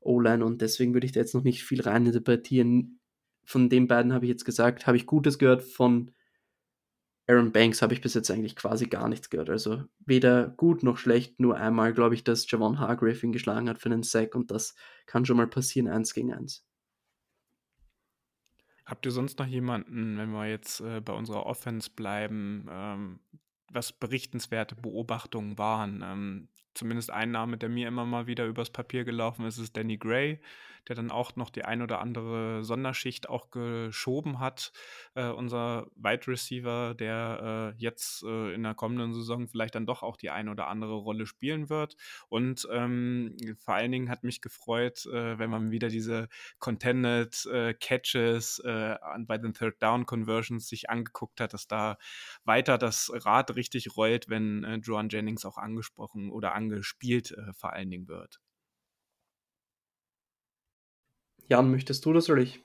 [0.00, 3.00] O-Line und deswegen würde ich da jetzt noch nicht viel rein interpretieren.
[3.44, 6.10] Von den beiden habe ich jetzt gesagt, habe ich Gutes gehört, von
[7.26, 9.50] Aaron Banks habe ich bis jetzt eigentlich quasi gar nichts gehört.
[9.50, 13.78] Also weder gut noch schlecht, nur einmal glaube ich, dass Javon Hargrave ihn geschlagen hat
[13.78, 14.74] für einen Sack und das
[15.06, 16.66] kann schon mal passieren, eins gegen eins.
[18.86, 23.20] Habt ihr sonst noch jemanden, wenn wir jetzt äh, bei unserer Offense bleiben, ähm,
[23.70, 26.02] was berichtenswerte Beobachtungen waren?
[26.02, 29.96] Ähm, zumindest ein Name, der mir immer mal wieder übers Papier gelaufen ist, ist Danny
[29.96, 30.40] Gray
[30.88, 34.72] der dann auch noch die ein oder andere Sonderschicht auch geschoben hat.
[35.14, 40.02] Äh, unser Wide Receiver, der äh, jetzt äh, in der kommenden Saison vielleicht dann doch
[40.02, 41.96] auch die ein oder andere Rolle spielen wird.
[42.28, 47.74] Und ähm, vor allen Dingen hat mich gefreut, äh, wenn man wieder diese Contended äh,
[47.74, 51.96] Catches äh, bei den Third Down Conversions sich angeguckt hat, dass da
[52.44, 57.90] weiter das Rad richtig rollt, wenn äh, Joan Jennings auch angesprochen oder angespielt vor allen
[57.90, 58.40] Dingen wird.
[61.48, 62.60] Jan, möchtest du das oder ich?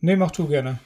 [0.00, 0.78] Nee, mach du gerne.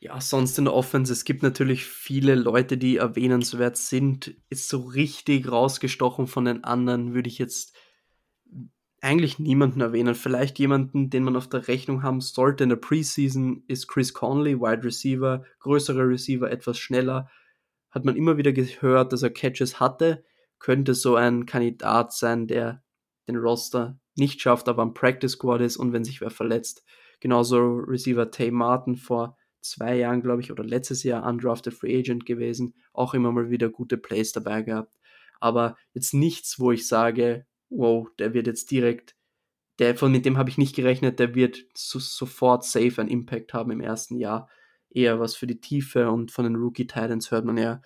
[0.00, 4.34] Ja, sonst in der Offense, es gibt natürlich viele Leute, die erwähnenswert sind.
[4.48, 7.76] Ist so richtig rausgestochen von den anderen, würde ich jetzt
[9.02, 10.14] eigentlich niemanden erwähnen.
[10.14, 14.58] Vielleicht jemanden, den man auf der Rechnung haben sollte in der Preseason, ist Chris Conley,
[14.58, 17.30] Wide Receiver, größerer Receiver, etwas schneller.
[17.90, 20.24] Hat man immer wieder gehört, dass er Catches hatte.
[20.60, 22.82] Könnte so ein Kandidat sein, der
[23.26, 26.84] den Roster nicht schafft, aber am Practice Squad ist und wenn sich wer verletzt.
[27.20, 32.24] Genauso Receiver Tay Martin vor zwei Jahren, glaube ich, oder letztes Jahr undrafted Free Agent
[32.26, 34.96] gewesen, auch immer mal wieder gute Plays dabei gehabt.
[35.38, 39.16] Aber jetzt nichts, wo ich sage, wow, der wird jetzt direkt,
[39.78, 43.54] der von mit dem habe ich nicht gerechnet, der wird so, sofort safe einen Impact
[43.54, 44.48] haben im ersten Jahr.
[44.90, 47.80] Eher was für die Tiefe und von den Rookie Titans hört man ja,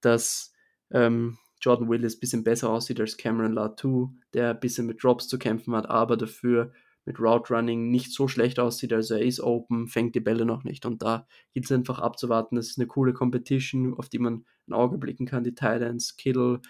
[0.00, 0.52] dass
[0.90, 5.28] ähm, Jordan Willis ein bisschen besser aussieht als Cameron Latu, der ein bisschen mit Drops
[5.28, 6.72] zu kämpfen hat, aber dafür
[7.08, 8.92] mit Route Running nicht so schlecht aussieht.
[8.92, 10.84] Also er ist open, fängt die Bälle noch nicht.
[10.84, 12.56] Und da gilt es einfach abzuwarten.
[12.56, 15.42] Das ist eine coole Competition, auf die man ein Auge blicken kann.
[15.42, 16.60] Die Titans, Kittle,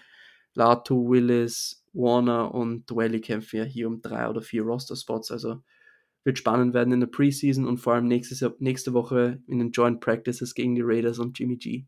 [0.53, 5.29] Latu, Willis, Warner und Dwelly kämpfen ja hier um drei oder vier Roster-Spots.
[5.31, 5.61] Also
[6.23, 9.99] wird spannend werden in der Preseason und vor allem nächstes nächste Woche in den Joint
[9.99, 11.85] Practices gegen die Raiders und Jimmy G.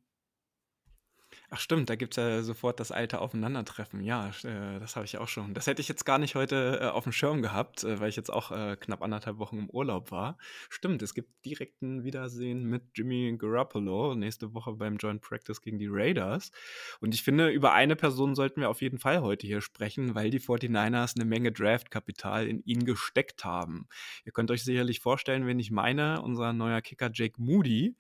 [1.54, 4.02] Ach stimmt, da gibt es ja sofort das alte Aufeinandertreffen.
[4.06, 5.54] Ja, äh, das habe ich auch schon.
[5.54, 8.16] Das hätte ich jetzt gar nicht heute äh, auf dem Schirm gehabt, äh, weil ich
[8.16, 10.38] jetzt auch äh, knapp anderthalb Wochen im Urlaub war.
[10.70, 15.78] Stimmt, es gibt direkt ein Wiedersehen mit Jimmy Garoppolo nächste Woche beim Joint Practice gegen
[15.78, 16.54] die Raiders.
[17.02, 20.30] Und ich finde, über eine Person sollten wir auf jeden Fall heute hier sprechen, weil
[20.30, 23.90] die 49ers eine Menge Draftkapital in ihn gesteckt haben.
[24.24, 27.98] Ihr könnt euch sicherlich vorstellen, wen ich meine, unser neuer Kicker Jake Moody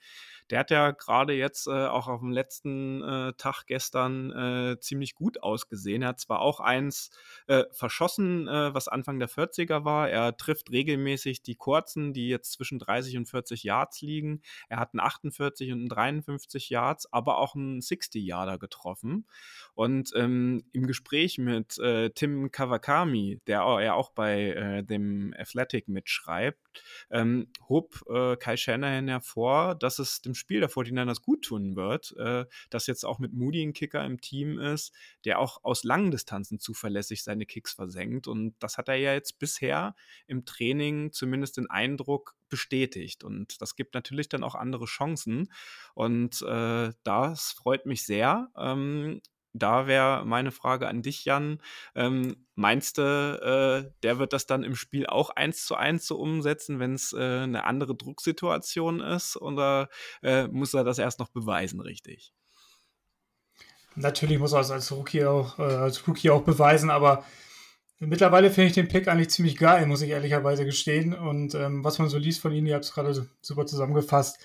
[0.51, 5.15] der hat ja gerade jetzt äh, auch auf dem letzten äh, Tag gestern äh, ziemlich
[5.15, 6.01] gut ausgesehen.
[6.01, 7.09] Er hat zwar auch eins
[7.47, 10.09] äh, verschossen, äh, was Anfang der 40er war.
[10.09, 14.41] Er trifft regelmäßig die kurzen, die jetzt zwischen 30 und 40 Yards liegen.
[14.67, 19.25] Er hat einen 48 und einen 53 Yards, aber auch einen 60 Yarder getroffen.
[19.73, 26.59] Und ähm, im Gespräch mit äh, Tim Kawakami, der er auch bei dem Athletic mitschreibt,
[27.09, 28.03] ähm, hob
[28.39, 33.05] Kai Shanahan hervor, dass es dem Spiel der 49ers gut tun wird, äh, dass jetzt
[33.05, 37.45] auch mit Moody ein Kicker im Team ist, der auch aus langen Distanzen zuverlässig seine
[37.45, 38.27] Kicks versenkt.
[38.27, 39.95] Und das hat er ja jetzt bisher
[40.27, 43.23] im Training zumindest den Eindruck bestätigt.
[43.23, 45.51] Und das gibt natürlich dann auch andere Chancen.
[45.93, 48.49] Und äh, das freut mich sehr.
[48.57, 49.21] Ähm,
[49.53, 51.61] da wäre meine Frage an dich, Jan.
[51.95, 56.17] Ähm, meinst du, äh, der wird das dann im Spiel auch eins zu eins so
[56.17, 59.37] umsetzen, wenn es äh, eine andere Drucksituation ist?
[59.37, 59.89] Oder
[60.23, 62.33] äh, muss er das erst noch beweisen, richtig?
[63.95, 67.25] Natürlich muss er es als Rookie auch, äh, als Rookie auch beweisen, aber
[67.99, 71.13] mittlerweile finde ich den Pick eigentlich ziemlich geil, muss ich ehrlicherweise gestehen.
[71.13, 74.39] Und ähm, was man so liest von ihm, ihr habt es gerade super zusammengefasst,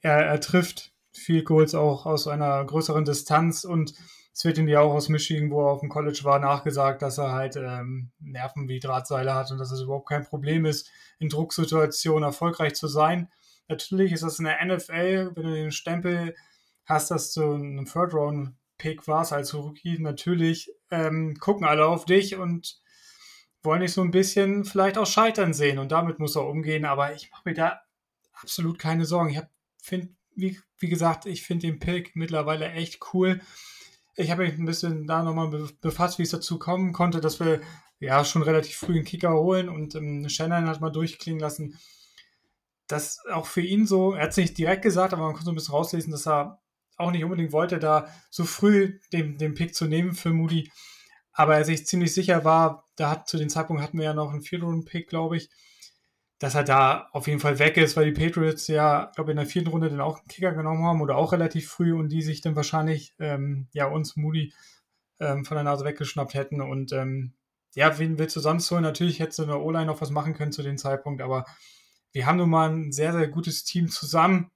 [0.00, 3.94] er, er trifft viel Goals auch aus einer größeren Distanz und
[4.34, 7.18] es wird ihm ja auch aus Michigan, wo er auf dem College war, nachgesagt, dass
[7.18, 11.28] er halt ähm, Nerven wie Drahtseile hat und dass es überhaupt kein Problem ist, in
[11.28, 13.28] Drucksituationen erfolgreich zu sein.
[13.68, 16.34] Natürlich ist das in der NFL, wenn du den Stempel
[16.86, 22.80] hast, dass du ein Third-Round-Pick warst als Rookie, natürlich ähm, gucken alle auf dich und
[23.62, 27.14] wollen dich so ein bisschen vielleicht auch scheitern sehen und damit muss er umgehen, aber
[27.14, 27.82] ich mache mir da
[28.32, 29.30] absolut keine Sorgen.
[29.30, 29.40] Ich
[29.82, 33.40] finde, wie, wie gesagt, ich finde den Pick mittlerweile echt cool
[34.16, 37.60] ich habe mich ein bisschen da nochmal befasst, wie es dazu kommen konnte, dass wir
[37.98, 41.78] ja schon relativ früh einen Kicker holen und ähm, Shannon hat mal durchklingen lassen,
[42.88, 45.52] dass auch für ihn so, er hat es nicht direkt gesagt, aber man konnte so
[45.52, 46.60] ein bisschen rauslesen, dass er
[46.96, 50.70] auch nicht unbedingt wollte, da so früh den, den Pick zu nehmen für Moody,
[51.32, 54.30] aber er sich ziemlich sicher war, da hat zu dem Zeitpunkt hatten wir ja noch
[54.30, 55.48] einen Viertelrunden-Pick, glaube ich,
[56.42, 59.46] dass er da auf jeden Fall weg ist, weil die Patriots ja, glaube in der
[59.46, 62.40] vierten Runde dann auch einen Kicker genommen haben oder auch relativ früh und die sich
[62.40, 64.52] dann wahrscheinlich ähm, ja uns Moody
[65.20, 67.34] ähm, von der Nase weggeschnappt hätten und ähm,
[67.76, 68.82] ja, wen willst du sonst holen?
[68.82, 71.44] Natürlich hätte so eine O-Line noch was machen können zu dem Zeitpunkt, aber
[72.10, 74.50] wir haben nun mal ein sehr, sehr gutes Team zusammen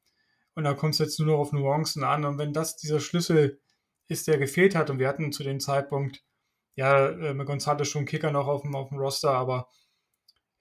[0.57, 3.61] und da kommt es jetzt nur noch auf Nuancen an und wenn das dieser Schlüssel
[4.09, 6.25] ist, der gefehlt hat und wir hatten zu dem Zeitpunkt
[6.75, 9.69] ja äh, mit González schon Kicker noch auf dem, auf dem Roster, aber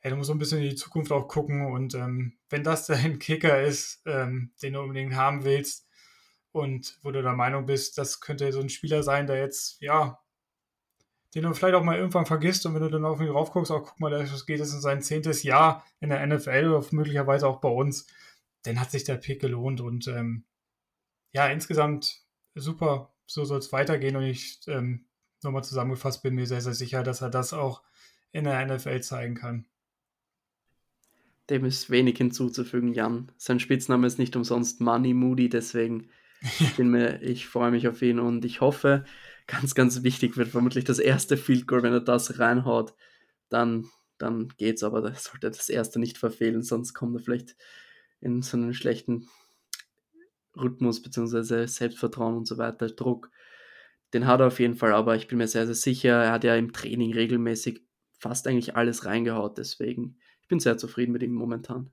[0.06, 2.86] ja, du musst so ein bisschen in die Zukunft auch gucken und ähm, wenn das
[2.88, 5.88] dein Kicker ist, ähm, den du unbedingt haben willst
[6.52, 10.20] und wo du der Meinung bist, das könnte so ein Spieler sein, der jetzt, ja,
[11.34, 13.72] den du vielleicht auch mal irgendwann vergisst und wenn du dann auf ihn drauf guckst,
[13.72, 17.48] auch guck mal, das geht jetzt in sein zehntes Jahr in der NFL oder möglicherweise
[17.48, 18.06] auch bei uns,
[18.62, 20.46] dann hat sich der Pick gelohnt und ähm,
[21.32, 22.22] ja, insgesamt
[22.54, 25.08] super, so soll es weitergehen und ich ähm,
[25.42, 27.82] nochmal zusammengefasst bin mir sehr, sehr sicher, dass er das auch
[28.32, 29.66] in der NFL zeigen kann.
[31.50, 33.32] Dem ist wenig hinzuzufügen, Jan.
[33.38, 36.10] Sein Spitzname ist nicht umsonst Money Moody, deswegen
[36.78, 39.06] bin mir, ich freue mich auf ihn und ich hoffe,
[39.48, 42.94] ganz, ganz wichtig wird vermutlich das erste Field Goal, wenn er das reinhaut,
[43.50, 43.86] dann,
[44.18, 47.56] dann geht's, aber da sollte das erste nicht verfehlen, sonst kommt er vielleicht
[48.22, 49.28] in so einen schlechten
[50.58, 51.68] Rhythmus bzw.
[51.68, 53.30] Selbstvertrauen und so weiter, Druck.
[54.14, 56.44] Den hat er auf jeden Fall, aber ich bin mir sehr, sehr sicher, er hat
[56.44, 57.82] ja im Training regelmäßig
[58.18, 61.92] fast eigentlich alles reingehaut, deswegen ich bin sehr zufrieden mit ihm momentan.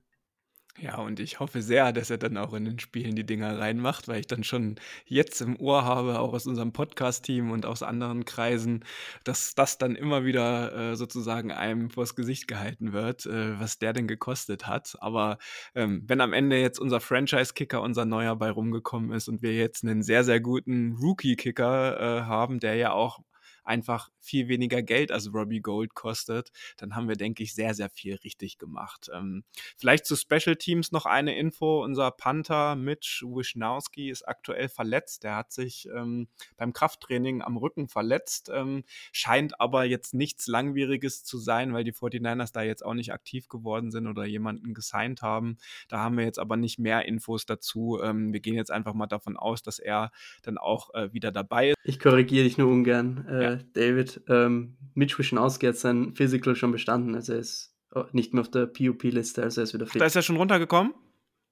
[0.79, 4.07] Ja, und ich hoffe sehr, dass er dann auch in den Spielen die Dinger reinmacht,
[4.07, 4.75] weil ich dann schon
[5.05, 8.85] jetzt im Ohr habe, auch aus unserem Podcast-Team und aus anderen Kreisen,
[9.23, 13.93] dass das dann immer wieder äh, sozusagen einem vors Gesicht gehalten wird, äh, was der
[13.93, 14.95] denn gekostet hat.
[14.99, 15.39] Aber
[15.73, 19.83] ähm, wenn am Ende jetzt unser Franchise-Kicker, unser neuer bei rumgekommen ist und wir jetzt
[19.83, 23.19] einen sehr, sehr guten Rookie-Kicker äh, haben, der ja auch
[23.63, 27.89] einfach viel weniger Geld als Robbie Gold kostet, dann haben wir, denke ich, sehr, sehr
[27.89, 29.09] viel richtig gemacht.
[29.13, 29.43] Ähm,
[29.77, 31.83] vielleicht zu Special Teams noch eine Info.
[31.83, 35.23] Unser Panther Mitch Wisnowski ist aktuell verletzt.
[35.23, 41.23] Der hat sich ähm, beim Krafttraining am Rücken verletzt, ähm, scheint aber jetzt nichts Langwieriges
[41.23, 45.21] zu sein, weil die 49ers da jetzt auch nicht aktiv geworden sind oder jemanden gesigned
[45.21, 45.57] haben.
[45.87, 47.99] Da haben wir jetzt aber nicht mehr Infos dazu.
[48.01, 50.11] Ähm, wir gehen jetzt einfach mal davon aus, dass er
[50.43, 51.77] dann auch äh, wieder dabei ist.
[51.83, 53.52] Ich korrigiere dich nur ungern, äh, ja.
[53.73, 54.21] David.
[54.27, 58.51] Ähm, Mitch Wischnowski hat sein Physical schon bestanden, also er ist oh, nicht mehr auf
[58.51, 60.01] der PUP-Liste, also er ist wieder fit.
[60.01, 60.93] Da ist er schon runtergekommen?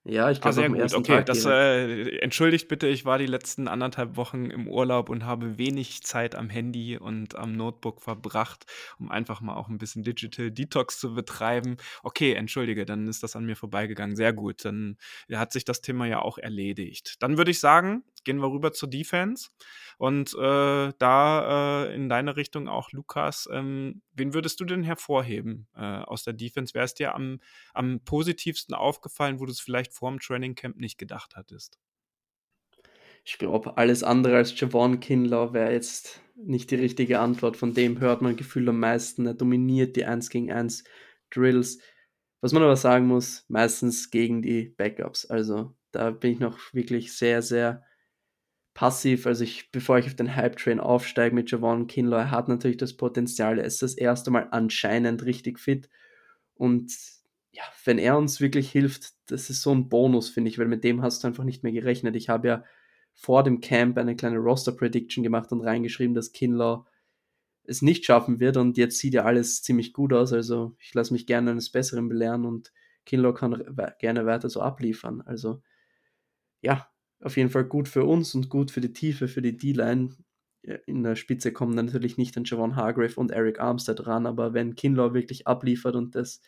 [0.04, 1.28] Ja, ich glaube, ah, am ersten okay, Tag.
[1.28, 6.02] Das, äh, entschuldigt bitte, ich war die letzten anderthalb Wochen im Urlaub und habe wenig
[6.02, 8.66] Zeit am Handy und am Notebook verbracht,
[8.97, 11.78] um einfach mal auch ein bisschen Digital Detox zu betreiben.
[12.02, 14.16] Okay, entschuldige, dann ist das an mir vorbeigegangen.
[14.16, 14.97] Sehr gut, dann
[15.32, 17.18] hat sich das Thema ja auch erledigt.
[17.22, 19.49] Dann würde ich sagen, gehen wir rüber zur Defense.
[19.97, 25.67] Und äh, da äh, in deine Richtung auch, Lukas, ähm, wen würdest du denn hervorheben
[25.76, 26.74] äh, aus der Defense?
[26.74, 27.39] Wäre es dir am,
[27.74, 31.80] am positivsten aufgefallen, wo du es vielleicht vor dem Training Camp nicht gedacht hattest?
[33.24, 37.55] Ich glaube, alles andere als Javon Kinlaw wäre jetzt nicht die richtige Antwort.
[37.55, 39.28] Von dem hört man gefühlt am meisten.
[39.28, 40.84] Er dominiert die 1 gegen 1
[41.30, 41.80] Drills.
[42.41, 45.28] Was man aber sagen muss, meistens gegen die Backups.
[45.28, 47.84] Also da bin ich noch wirklich sehr, sehr
[48.82, 52.77] passiv, also ich, bevor ich auf den Hype-Train aufsteige mit Javon Kinlaw, er hat natürlich
[52.77, 55.88] das Potenzial, er ist das erste Mal anscheinend richtig fit.
[56.55, 56.91] Und
[57.51, 60.84] ja, wenn er uns wirklich hilft, das ist so ein Bonus, finde ich, weil mit
[60.84, 62.15] dem hast du einfach nicht mehr gerechnet.
[62.15, 62.63] Ich habe ja
[63.13, 66.84] vor dem Camp eine kleine Roster-Prediction gemacht und reingeschrieben, dass Kinlaw
[67.65, 71.13] es nicht schaffen wird und jetzt sieht ja alles ziemlich gut aus, also ich lasse
[71.13, 72.73] mich gerne eines Besseren belehren und
[73.05, 73.63] Kinlaw kann
[73.99, 75.61] gerne weiter so abliefern, also
[76.61, 76.91] ja,
[77.22, 80.09] auf jeden Fall gut für uns und gut für die Tiefe, für die D-Line.
[80.86, 84.53] In der Spitze kommen dann natürlich nicht dann Javon Hargrave und Eric Armstead ran, aber
[84.53, 86.41] wenn Kinlaw wirklich abliefert und das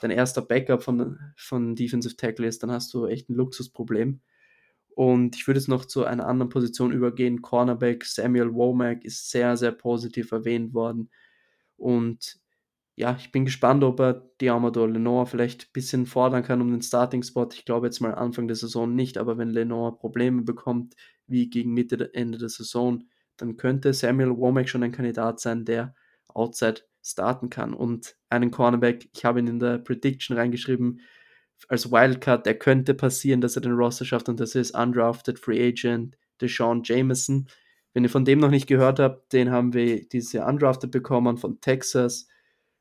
[0.00, 4.20] dein erster Backup von, von Defensive Tackle ist, dann hast du echt ein Luxusproblem.
[4.94, 7.42] Und ich würde jetzt noch zu einer anderen Position übergehen.
[7.42, 11.10] Cornerback Samuel Womack ist sehr, sehr positiv erwähnt worden.
[11.76, 12.38] Und
[12.96, 16.70] ja, ich bin gespannt, ob er die Amador Lenore vielleicht ein bisschen fordern kann um
[16.70, 17.48] den Starting-Spot.
[17.52, 20.94] Ich glaube jetzt mal Anfang der Saison nicht, aber wenn Lenore Probleme bekommt,
[21.26, 23.04] wie gegen Mitte, Ende der Saison,
[23.36, 25.94] dann könnte Samuel Womack schon ein Kandidat sein, der
[26.28, 27.74] outside starten kann.
[27.74, 31.00] Und einen Cornerback, ich habe ihn in der Prediction reingeschrieben,
[31.68, 35.68] als Wildcard, der könnte passieren, dass er den Roster schafft und das ist undrafted Free
[35.68, 37.48] Agent Deshaun Jameson.
[37.92, 41.60] Wenn ihr von dem noch nicht gehört habt, den haben wir diese undrafted bekommen von
[41.60, 42.28] Texas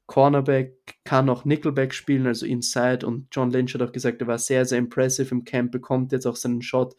[0.07, 3.05] Cornerback, kann auch Nickelback spielen, also Inside.
[3.05, 6.25] Und John Lynch hat auch gesagt, er war sehr, sehr impressive im Camp, bekommt jetzt
[6.25, 6.95] auch seinen Shot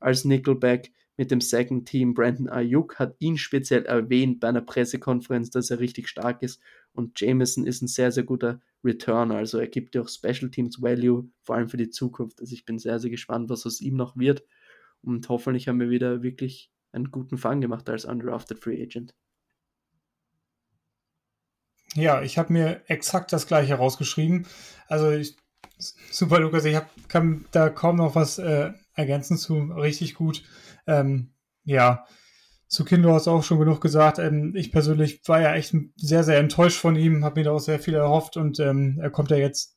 [0.00, 2.14] als Nickelback mit dem Second Team.
[2.14, 6.60] Brandon Ayuk hat ihn speziell erwähnt bei einer Pressekonferenz, dass er richtig stark ist.
[6.92, 9.36] Und Jameson ist ein sehr, sehr guter Returner.
[9.36, 12.40] Also er gibt ja auch Special Teams Value, vor allem für die Zukunft.
[12.40, 14.44] Also ich bin sehr, sehr gespannt, was aus ihm noch wird.
[15.02, 19.14] Und hoffentlich haben wir wieder wirklich einen guten Fang gemacht als Undrafted Free Agent.
[21.94, 24.46] Ja, ich habe mir exakt das gleiche rausgeschrieben.
[24.88, 25.36] Also ich,
[26.10, 29.54] super, Lukas, ich hab, kann da kaum noch was äh, ergänzen zu.
[29.56, 30.42] Richtig gut.
[30.86, 31.32] Ähm,
[31.64, 32.04] ja,
[32.68, 34.18] zu Kindo hast du auch schon genug gesagt.
[34.18, 37.60] Ähm, ich persönlich war ja echt sehr, sehr enttäuscht von ihm, habe mir da auch
[37.60, 39.76] sehr viel erhofft und ähm, er kommt ja jetzt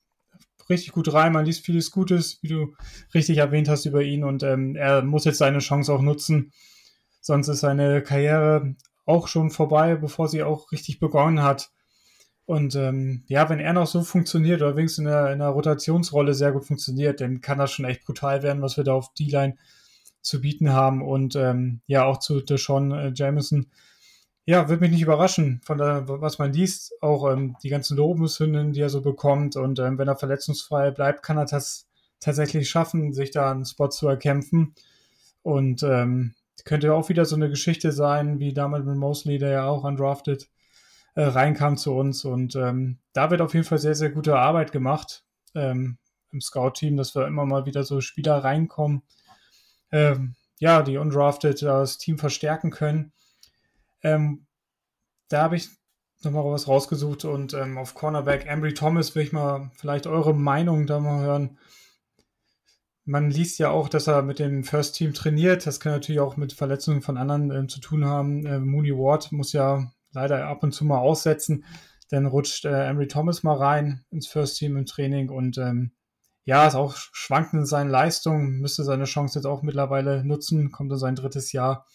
[0.69, 1.33] richtig gut rein.
[1.33, 2.75] Man liest vieles Gutes, wie du
[3.13, 6.51] richtig erwähnt hast über ihn und ähm, er muss jetzt seine Chance auch nutzen.
[7.21, 11.71] Sonst ist seine Karriere auch schon vorbei, bevor sie auch richtig begonnen hat.
[12.51, 16.33] Und ähm, ja, wenn er noch so funktioniert oder wenigstens in der, in der Rotationsrolle
[16.33, 19.55] sehr gut funktioniert, dann kann das schon echt brutal werden, was wir da auf D-Line
[20.21, 21.01] zu bieten haben.
[21.01, 23.67] Und ähm, ja, auch zu Deshaun äh, Jameson.
[24.43, 28.73] Ja, wird mich nicht überraschen, von der, was man liest, auch ähm, die ganzen Lobeshymnen,
[28.73, 29.55] die er so bekommt.
[29.55, 31.87] Und ähm, wenn er verletzungsfrei bleibt, kann er das
[32.19, 34.75] tatsächlich schaffen, sich da einen Spot zu erkämpfen.
[35.41, 36.33] Und ähm,
[36.65, 40.49] könnte auch wieder so eine Geschichte sein, wie damals mit Mosley, der ja auch undrafted
[41.15, 42.25] äh, reinkam zu uns.
[42.25, 45.23] Und ähm, da wird auf jeden Fall sehr, sehr gute Arbeit gemacht
[45.55, 45.97] ähm,
[46.31, 49.03] im Scout-Team, dass wir immer mal wieder so Spieler reinkommen,
[49.91, 53.11] ähm, ja, die undrafted das Team verstärken können.
[54.03, 54.45] Ähm,
[55.27, 55.69] da habe ich
[56.23, 60.87] nochmal was rausgesucht und ähm, auf Cornerback Ambry Thomas will ich mal vielleicht eure Meinung
[60.87, 61.57] da mal hören.
[63.03, 65.65] Man liest ja auch, dass er mit dem First Team trainiert.
[65.65, 68.45] Das kann natürlich auch mit Verletzungen von anderen äh, zu tun haben.
[68.45, 71.65] Äh, Mooney Ward muss ja leider ab und zu mal aussetzen.
[72.09, 75.91] Dann rutscht äh, Emery Thomas mal rein ins First Team im Training und ähm,
[76.43, 80.91] ja, ist auch schwankend in seinen Leistungen, müsste seine Chance jetzt auch mittlerweile nutzen, kommt
[80.91, 81.85] in sein drittes Jahr.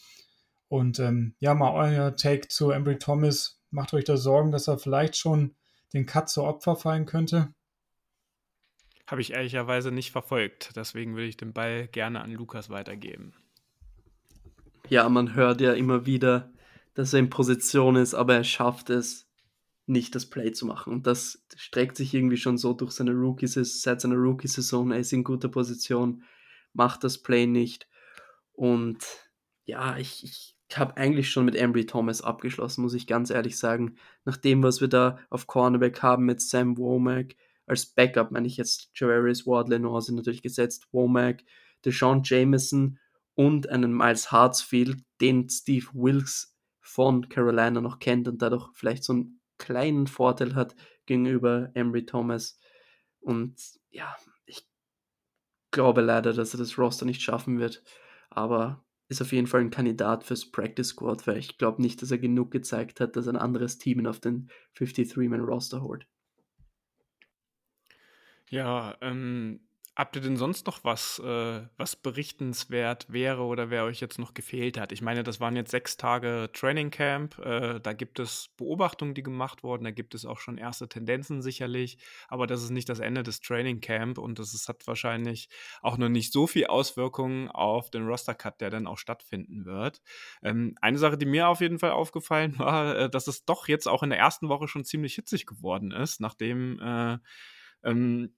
[0.69, 3.61] Und ähm, ja, mal euer Take zu Embry Thomas.
[3.71, 5.57] Macht euch da Sorgen, dass er vielleicht schon
[5.93, 7.53] den Cut zu Opfer fallen könnte?
[9.07, 10.73] Habe ich ehrlicherweise nicht verfolgt.
[10.77, 13.35] Deswegen würde ich den Ball gerne an Lukas weitergeben.
[14.89, 16.51] Ja, man hört ja immer wieder,
[16.97, 19.29] dass er in Position ist, aber er schafft es
[19.85, 20.95] nicht, das Play zu machen.
[20.95, 24.91] Und das streckt sich irgendwie schon so durch seine Rookie seit seiner Rookie-Saison.
[24.91, 26.25] Er ist in guter Position,
[26.73, 27.87] macht das Play nicht.
[28.53, 29.05] Und
[29.67, 33.97] ja, ich, ich habe eigentlich schon mit Embry Thomas abgeschlossen, muss ich ganz ehrlich sagen.
[34.25, 37.37] Nach dem, was wir da auf Cornerback haben mit Sam Womack,
[37.67, 41.45] als Backup meine ich jetzt Javarius Ward, Lenore sind natürlich gesetzt, Womack,
[41.85, 42.99] Deshaun Jameson
[43.35, 46.56] und einen Miles Hartsfield, den Steve Wilkes
[46.87, 52.59] von Carolina noch kennt und dadurch vielleicht so einen kleinen Vorteil hat gegenüber Embry Thomas.
[53.21, 53.61] Und
[53.91, 54.15] ja,
[54.45, 54.67] ich
[55.73, 57.83] glaube leider, dass er das Roster nicht schaffen wird.
[58.31, 62.11] Aber ist auf jeden Fall ein Kandidat fürs Practice Squad, weil ich glaube nicht, dass
[62.11, 66.07] er genug gezeigt hat, dass ein anderes Team ihn auf den 53-Man-Roster holt.
[68.49, 69.61] Ja, ähm,
[69.97, 74.35] Habt ihr denn sonst noch was, äh, was berichtenswert wäre oder wer euch jetzt noch
[74.35, 74.93] gefehlt hat?
[74.93, 77.39] Ich meine, das waren jetzt sechs Tage Training Camp.
[77.39, 79.85] Äh, da gibt es Beobachtungen, die gemacht wurden.
[79.85, 81.97] Da gibt es auch schon erste Tendenzen sicherlich.
[82.29, 85.49] Aber das ist nicht das Ende des Training Camp und das ist, hat wahrscheinlich
[85.81, 90.03] auch noch nicht so viel Auswirkungen auf den Roster Cut, der dann auch stattfinden wird.
[90.43, 93.89] Ähm, eine Sache, die mir auf jeden Fall aufgefallen war, äh, dass es doch jetzt
[93.89, 97.19] auch in der ersten Woche schon ziemlich hitzig geworden ist, nachdem äh,
[97.83, 98.35] ähm,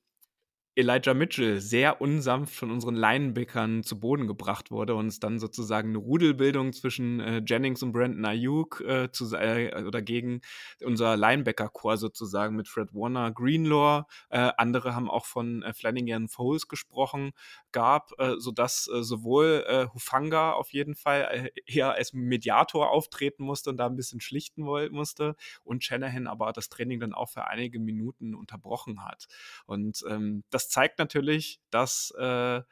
[0.79, 5.89] Elijah Mitchell sehr unsanft von unseren Linebackern zu Boden gebracht wurde und es dann sozusagen
[5.89, 10.41] eine Rudelbildung zwischen äh, Jennings und Brandon Ayuk äh, zu, äh, oder gegen
[10.85, 14.05] unser Linebacker-Chor sozusagen mit Fred Warner, Greenlaw.
[14.31, 17.33] Äh, andere haben auch von äh, Flanagan Foles gesprochen,
[17.73, 23.87] gab, äh, sodass sowohl Hufanga auf jeden Fall eher als Mediator auftreten musste und da
[23.87, 29.05] ein bisschen schlichten musste und Shanahan aber das Training dann auch für einige Minuten unterbrochen
[29.05, 29.27] hat.
[29.67, 32.63] Und ähm, das zeigt natürlich, dass äh,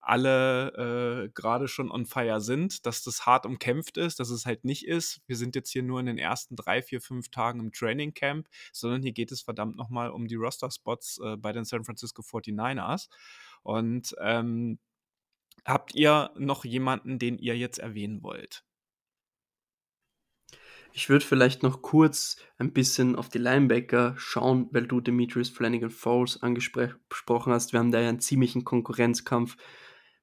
[0.00, 4.64] alle äh, gerade schon on fire sind, dass das hart umkämpft ist, dass es halt
[4.64, 5.20] nicht ist.
[5.26, 8.48] Wir sind jetzt hier nur in den ersten drei, vier, fünf Tagen im Training Camp,
[8.72, 13.08] sondern hier geht es verdammt nochmal um die Roster-Spots äh, bei den San Francisco 49ers.
[13.62, 14.78] Und ähm,
[15.66, 18.64] habt ihr noch jemanden, den ihr jetzt erwähnen wollt?
[20.92, 25.90] Ich würde vielleicht noch kurz ein bisschen auf die Linebacker schauen, weil du Demetrius Flanagan
[25.90, 27.72] Falls angesprochen hast.
[27.72, 29.56] Wir haben da ja einen ziemlichen Konkurrenzkampf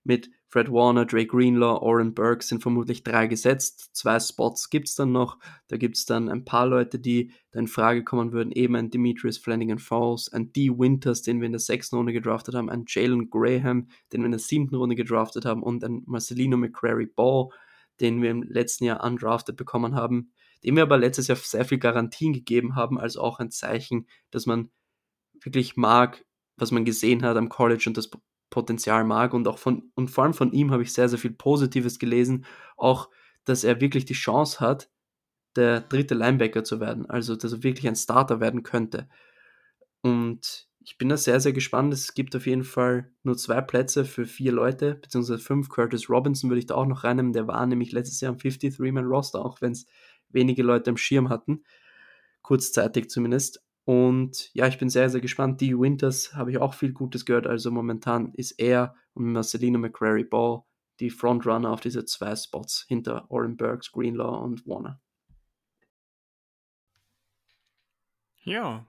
[0.03, 3.95] mit Fred Warner, Drake Greenlaw, Oren Burke sind vermutlich drei gesetzt.
[3.95, 5.39] Zwei Spots gibt es dann noch.
[5.68, 8.51] Da gibt es dann ein paar Leute, die da in Frage kommen würden.
[8.51, 10.70] Eben ein Demetrius Flanagan Falls, ein D.
[10.70, 14.32] Winters, den wir in der sechsten Runde gedraftet haben, ein Jalen Graham, den wir in
[14.32, 17.49] der siebten Runde gedraftet haben und ein Marcelino McCrary Ball,
[17.99, 20.32] den wir im letzten Jahr undrafted bekommen haben
[20.64, 24.45] dem wir aber letztes Jahr sehr viel Garantien gegeben haben, als auch ein Zeichen, dass
[24.45, 24.72] man
[25.41, 26.26] wirklich mag,
[26.58, 28.10] was man gesehen hat am College und das
[28.49, 31.32] Potenzial mag und auch von und vor allem von ihm habe ich sehr sehr viel
[31.32, 32.45] Positives gelesen,
[32.78, 33.10] auch
[33.45, 34.89] dass er wirklich die Chance hat,
[35.55, 39.10] der dritte Linebacker zu werden, also dass er wirklich ein Starter werden könnte.
[40.01, 41.93] Und ich bin da sehr, sehr gespannt.
[41.93, 45.68] Es gibt auf jeden Fall nur zwei Plätze für vier Leute, beziehungsweise fünf.
[45.68, 47.34] Curtis Robinson würde ich da auch noch reinnehmen.
[47.34, 49.86] Der war nämlich letztes Jahr am 53-Man-Roster, auch wenn es
[50.30, 51.63] wenige Leute am Schirm hatten.
[52.41, 53.63] Kurzzeitig zumindest.
[53.86, 55.61] Und ja, ich bin sehr, sehr gespannt.
[55.61, 57.47] Die Winters habe ich auch viel Gutes gehört.
[57.47, 60.63] Also momentan ist er und Marcelino McCrary Ball
[60.99, 64.99] die Frontrunner auf diese zwei Spots hinter Oren Burks, Greenlaw und Warner.
[68.43, 68.88] Ja,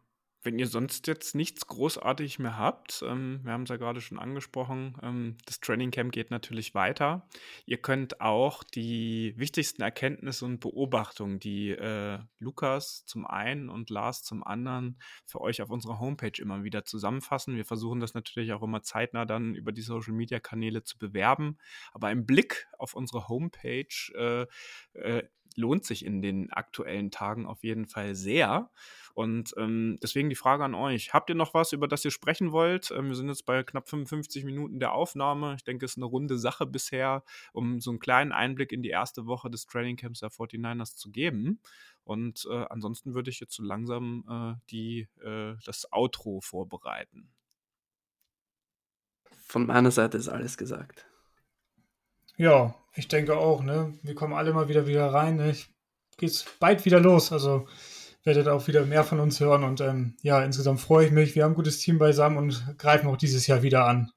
[0.48, 4.18] wenn ihr sonst jetzt nichts großartig mehr habt, ähm, wir haben es ja gerade schon
[4.18, 7.28] angesprochen, ähm, das Training Camp geht natürlich weiter.
[7.66, 14.22] Ihr könnt auch die wichtigsten Erkenntnisse und Beobachtungen, die äh, Lukas zum einen und Lars
[14.22, 17.56] zum anderen für euch auf unserer Homepage immer wieder zusammenfassen.
[17.56, 21.58] Wir versuchen das natürlich auch immer zeitnah dann über die Social Media Kanäle zu bewerben.
[21.92, 23.84] Aber ein Blick auf unsere Homepage
[24.14, 24.46] äh,
[24.98, 25.24] äh,
[25.56, 28.70] lohnt sich in den aktuellen Tagen auf jeden Fall sehr.
[29.18, 31.12] Und ähm, deswegen die Frage an euch.
[31.12, 32.92] Habt ihr noch was, über das ihr sprechen wollt?
[32.92, 35.56] Ähm, wir sind jetzt bei knapp 55 Minuten der Aufnahme.
[35.56, 38.90] Ich denke, es ist eine runde Sache bisher, um so einen kleinen Einblick in die
[38.90, 41.58] erste Woche des Training Camps der 49ers zu geben.
[42.04, 47.28] Und äh, ansonsten würde ich jetzt so langsam äh, die, äh, das Outro vorbereiten.
[49.48, 51.08] Von meiner Seite ist alles gesagt.
[52.36, 53.98] Ja, ich denke auch, ne?
[54.04, 55.38] Wir kommen alle mal wieder wieder rein.
[55.38, 55.50] Ne?
[55.50, 55.68] Ich
[56.18, 57.32] geht's bald wieder los.
[57.32, 57.66] Also
[58.28, 59.64] werdet auch wieder mehr von uns hören.
[59.64, 61.34] Und ähm, ja, insgesamt freue ich mich.
[61.34, 64.12] Wir haben ein gutes Team beisammen und greifen auch dieses Jahr wieder an.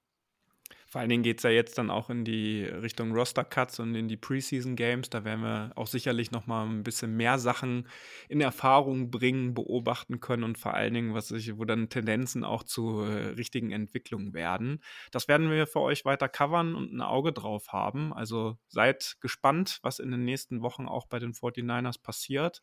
[0.91, 4.09] Vor allen Dingen geht es ja jetzt dann auch in die Richtung Roster-Cuts und in
[4.09, 5.09] die Preseason-Games.
[5.09, 7.87] Da werden wir auch sicherlich noch mal ein bisschen mehr Sachen
[8.27, 12.63] in Erfahrung bringen, beobachten können und vor allen Dingen, was ich, wo dann Tendenzen auch
[12.63, 14.83] zu äh, richtigen Entwicklungen werden.
[15.11, 18.11] Das werden wir für euch weiter covern und ein Auge drauf haben.
[18.11, 22.61] Also seid gespannt, was in den nächsten Wochen auch bei den 49ers passiert.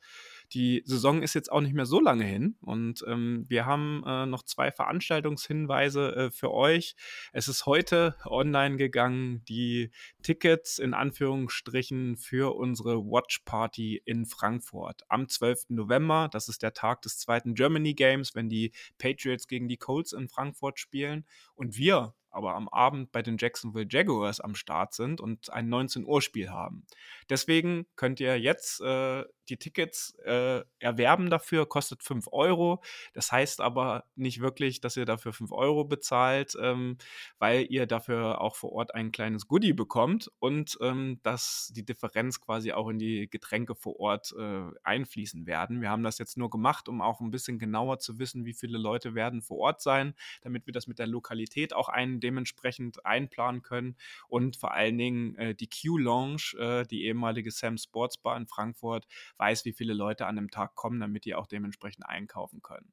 [0.53, 4.26] Die Saison ist jetzt auch nicht mehr so lange hin und ähm, wir haben äh,
[4.26, 6.96] noch zwei Veranstaltungshinweise äh, für euch.
[7.32, 9.90] Es ist heute online gegangen, die
[10.22, 15.66] Tickets in Anführungsstrichen für unsere Watch Party in Frankfurt am 12.
[15.68, 16.28] November.
[16.32, 20.28] Das ist der Tag des zweiten Germany Games, wenn die Patriots gegen die Colts in
[20.28, 21.26] Frankfurt spielen.
[21.59, 26.04] Und wir aber am Abend bei den Jacksonville Jaguars am Start sind und ein 19
[26.04, 26.86] Uhr Spiel haben.
[27.28, 32.82] Deswegen könnt ihr jetzt äh, die Tickets äh, erwerben dafür, kostet 5 Euro.
[33.12, 36.98] Das heißt aber nicht wirklich, dass ihr dafür 5 Euro bezahlt, ähm,
[37.38, 42.40] weil ihr dafür auch vor Ort ein kleines Goodie bekommt und ähm, dass die Differenz
[42.40, 45.80] quasi auch in die Getränke vor Ort äh, einfließen werden.
[45.80, 48.78] Wir haben das jetzt nur gemacht, um auch ein bisschen genauer zu wissen, wie viele
[48.78, 53.62] Leute werden vor Ort sein, damit wir das mit der Lokalität auch ein, dementsprechend einplanen
[53.62, 53.96] können
[54.28, 59.07] und vor allen Dingen äh, die Q-Lounge, äh, die ehemalige Sam Sports Bar in Frankfurt,
[59.36, 62.92] weiß, wie viele Leute an dem Tag kommen, damit die auch dementsprechend einkaufen können.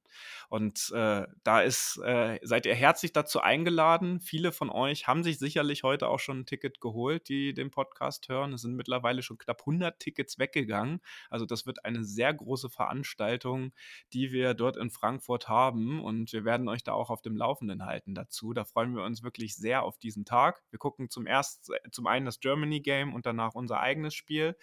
[0.49, 4.19] Und äh, da ist, äh, seid ihr herzlich dazu eingeladen.
[4.21, 8.29] Viele von euch haben sich sicherlich heute auch schon ein Ticket geholt, die den Podcast
[8.29, 8.53] hören.
[8.53, 11.01] Es sind mittlerweile schon knapp 100 Tickets weggegangen.
[11.29, 13.73] Also das wird eine sehr große Veranstaltung,
[14.13, 16.03] die wir dort in Frankfurt haben.
[16.03, 18.44] Und wir werden euch da auch auf dem Laufenden halten dazu.
[18.53, 20.63] Da freuen wir uns wirklich sehr auf diesen Tag.
[20.69, 24.55] Wir gucken zum ersten, zum einen das Germany Game und danach unser eigenes Spiel.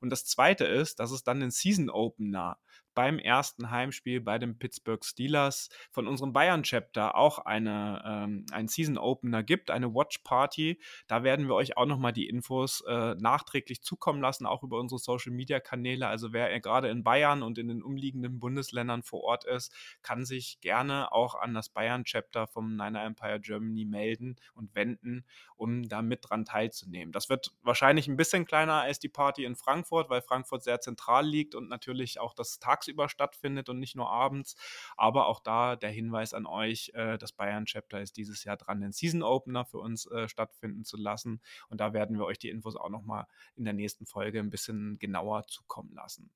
[0.00, 2.58] Und das zweite ist, dass es dann den Season Opener
[2.98, 9.44] beim ersten Heimspiel bei den Pittsburgh Steelers von unserem Bayern-Chapter auch eine, ähm, einen Season-Opener
[9.44, 10.80] gibt, eine Watch-Party.
[11.06, 14.98] Da werden wir euch auch nochmal die Infos äh, nachträglich zukommen lassen, auch über unsere
[14.98, 16.08] Social-Media-Kanäle.
[16.08, 19.72] Also wer gerade in Bayern und in den umliegenden Bundesländern vor Ort ist,
[20.02, 25.24] kann sich gerne auch an das Bayern-Chapter vom Niner Empire Germany melden und wenden,
[25.54, 27.12] um da mit dran teilzunehmen.
[27.12, 31.24] Das wird wahrscheinlich ein bisschen kleiner als die Party in Frankfurt, weil Frankfurt sehr zentral
[31.24, 34.56] liegt und natürlich auch das Tags tagsüber stattfindet und nicht nur abends.
[34.96, 38.80] Aber auch da der Hinweis an euch, äh, das Bayern Chapter ist dieses Jahr dran,
[38.80, 41.40] den Season Opener für uns äh, stattfinden zu lassen.
[41.68, 43.26] Und da werden wir euch die Infos auch nochmal
[43.56, 46.30] in der nächsten Folge ein bisschen genauer zukommen lassen.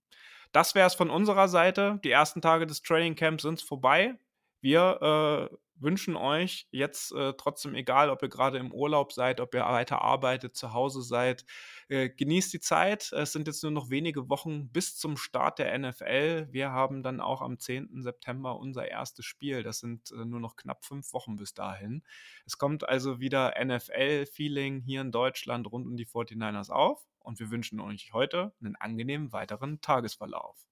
[0.52, 1.98] Das wäre es von unserer Seite.
[2.04, 4.18] Die ersten Tage des Training Camps sind vorbei.
[4.62, 9.54] Wir äh, wünschen euch jetzt äh, trotzdem, egal ob ihr gerade im Urlaub seid, ob
[9.54, 11.44] ihr weiter arbeitet, zu Hause seid,
[11.88, 13.12] äh, genießt die Zeit.
[13.12, 16.48] Es sind jetzt nur noch wenige Wochen bis zum Start der NFL.
[16.50, 18.02] Wir haben dann auch am 10.
[18.02, 19.62] September unser erstes Spiel.
[19.62, 22.02] Das sind äh, nur noch knapp fünf Wochen bis dahin.
[22.46, 27.04] Es kommt also wieder NFL-Feeling hier in Deutschland rund um die 49ers auf.
[27.18, 30.71] Und wir wünschen euch heute einen angenehmen weiteren Tagesverlauf.